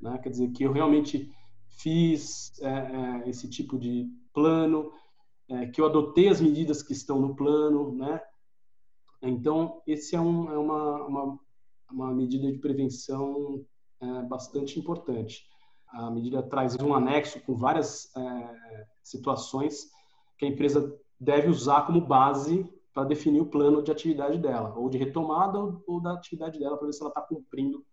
né? 0.00 0.18
Quer 0.18 0.30
dizer 0.30 0.50
que 0.52 0.64
eu 0.64 0.72
realmente 0.72 1.30
fiz 1.68 2.58
é, 2.60 2.68
é, 2.68 3.28
esse 3.28 3.48
tipo 3.48 3.78
de 3.78 4.08
plano, 4.32 4.90
é, 5.48 5.66
que 5.66 5.80
eu 5.80 5.86
adotei 5.86 6.28
as 6.28 6.40
medidas 6.40 6.82
que 6.82 6.92
estão 6.92 7.20
no 7.20 7.34
plano, 7.34 7.94
né? 7.94 8.20
Então, 9.20 9.82
esse 9.86 10.16
é, 10.16 10.20
um, 10.20 10.50
é 10.50 10.58
uma, 10.58 11.06
uma, 11.06 11.40
uma 11.90 12.14
medida 12.14 12.50
de 12.50 12.58
prevenção 12.58 13.64
é, 14.00 14.22
bastante 14.22 14.80
importante 14.80 15.46
a 15.92 16.10
medida 16.10 16.42
traz 16.42 16.74
um 16.76 16.94
anexo 16.94 17.40
com 17.40 17.54
várias 17.54 18.14
é, 18.16 18.86
situações 19.02 19.90
que 20.38 20.44
a 20.44 20.48
empresa 20.48 20.98
deve 21.18 21.48
usar 21.48 21.86
como 21.86 22.00
base 22.00 22.68
para 22.92 23.04
definir 23.04 23.40
o 23.40 23.46
plano 23.46 23.82
de 23.82 23.90
atividade 23.90 24.38
dela, 24.38 24.74
ou 24.76 24.88
de 24.88 24.98
retomada 24.98 25.58
ou, 25.86 26.00
da 26.00 26.12
atividade 26.12 26.58
dela, 26.58 26.76
para 26.76 26.86
ver 26.86 26.92
se 26.92 27.00
ela 27.00 27.08
está 27.10 27.22
cumprindo 27.22 27.84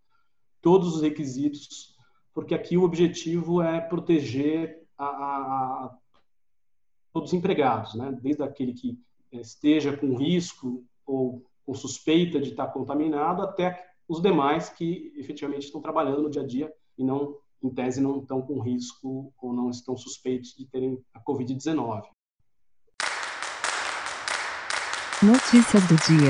todos 0.62 0.96
os 0.96 1.02
requisitos, 1.02 1.96
porque 2.34 2.54
aqui 2.54 2.76
o 2.76 2.84
objetivo 2.84 3.62
é 3.62 3.80
proteger 3.80 4.84
a, 4.98 5.06
a, 5.06 5.86
a 5.86 5.98
todos 7.14 7.30
os 7.30 7.34
empregados, 7.34 7.96
né? 7.96 8.18
desde 8.22 8.44
aquele 8.44 8.74
que 8.74 9.00
esteja 9.32 9.96
com 9.96 10.16
risco 10.16 10.84
ou 11.06 11.44
com 11.66 11.74
suspeita 11.74 12.40
de 12.40 12.50
estar 12.50 12.68
contaminado, 12.68 13.42
até 13.42 13.90
os 14.08 14.22
demais 14.22 14.70
que 14.70 15.14
efetivamente 15.16 15.66
estão 15.66 15.82
trabalhando 15.82 16.24
no 16.24 16.30
dia 16.30 16.42
a 16.42 16.46
dia 16.46 16.74
e 16.98 17.04
não 17.04 17.38
em 17.62 17.70
tese, 17.70 18.02
não 18.02 18.20
estão 18.20 18.42
com 18.42 18.60
risco 18.60 19.34
ou 19.38 19.54
não 19.54 19.70
estão 19.70 19.96
suspeitos 19.96 20.56
de 20.56 20.66
terem 20.66 21.00
a 21.14 21.22
Covid-19. 21.22 22.04
Notícias 25.22 25.84
do 25.84 25.96
dia. 25.98 26.30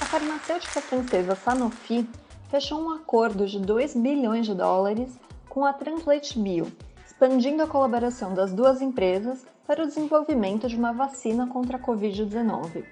A 0.00 0.06
farmacêutica 0.06 0.80
francesa 0.80 1.34
Sanofi 1.34 2.08
fechou 2.48 2.80
um 2.80 2.90
acordo 2.90 3.46
de 3.46 3.60
2 3.60 3.94
bilhões 3.94 4.46
de 4.46 4.54
dólares 4.54 5.20
com 5.50 5.66
a 5.66 5.74
Translate 5.74 6.38
Bio, 6.38 6.66
expandindo 7.04 7.62
a 7.62 7.66
colaboração 7.66 8.32
das 8.32 8.54
duas 8.54 8.80
empresas 8.80 9.44
para 9.66 9.82
o 9.82 9.86
desenvolvimento 9.86 10.66
de 10.66 10.76
uma 10.76 10.94
vacina 10.94 11.46
contra 11.46 11.76
a 11.76 11.80
Covid-19. 11.80 12.86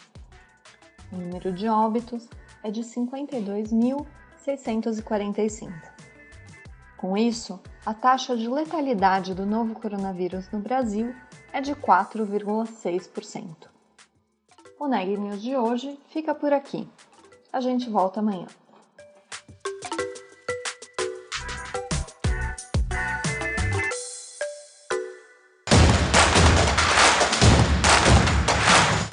O 1.11 1.15
número 1.15 1.51
de 1.51 1.67
óbitos 1.67 2.29
é 2.61 2.69
de 2.69 2.83
52.645. 2.83 5.73
Com 6.97 7.17
isso, 7.17 7.59
a 7.83 7.95
taxa 7.95 8.37
de 8.37 8.47
letalidade 8.47 9.33
do 9.33 9.43
novo 9.43 9.73
coronavírus 9.73 10.51
no 10.51 10.59
Brasil 10.59 11.15
é 11.51 11.61
de 11.61 11.73
4,6%. 11.73 13.70
O 14.83 14.87
Neg 14.87 15.15
News 15.15 15.39
de 15.43 15.55
hoje 15.55 15.95
fica 16.09 16.33
por 16.33 16.51
aqui. 16.51 16.87
A 17.53 17.61
gente 17.61 17.87
volta 17.87 18.19
amanhã. 18.19 18.47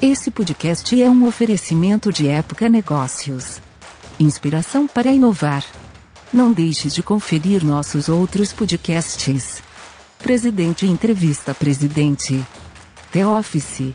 Esse 0.01 0.31
podcast 0.31 1.03
é 1.03 1.11
um 1.11 1.27
oferecimento 1.27 2.11
de 2.11 2.29
Época 2.29 2.67
Negócios. 2.71 3.61
Inspiração 4.19 4.87
para 4.87 5.13
inovar. 5.13 5.63
Não 6.33 6.51
deixe 6.51 6.89
de 6.89 7.03
conferir 7.03 7.63
nossos 7.63 8.09
outros 8.09 8.55
podcasts. 8.55 9.63
Presidente 10.19 10.87
Entrevista 10.87 11.55
Presidente. 11.55 12.43
The 13.13 13.27
Office. 13.27 13.95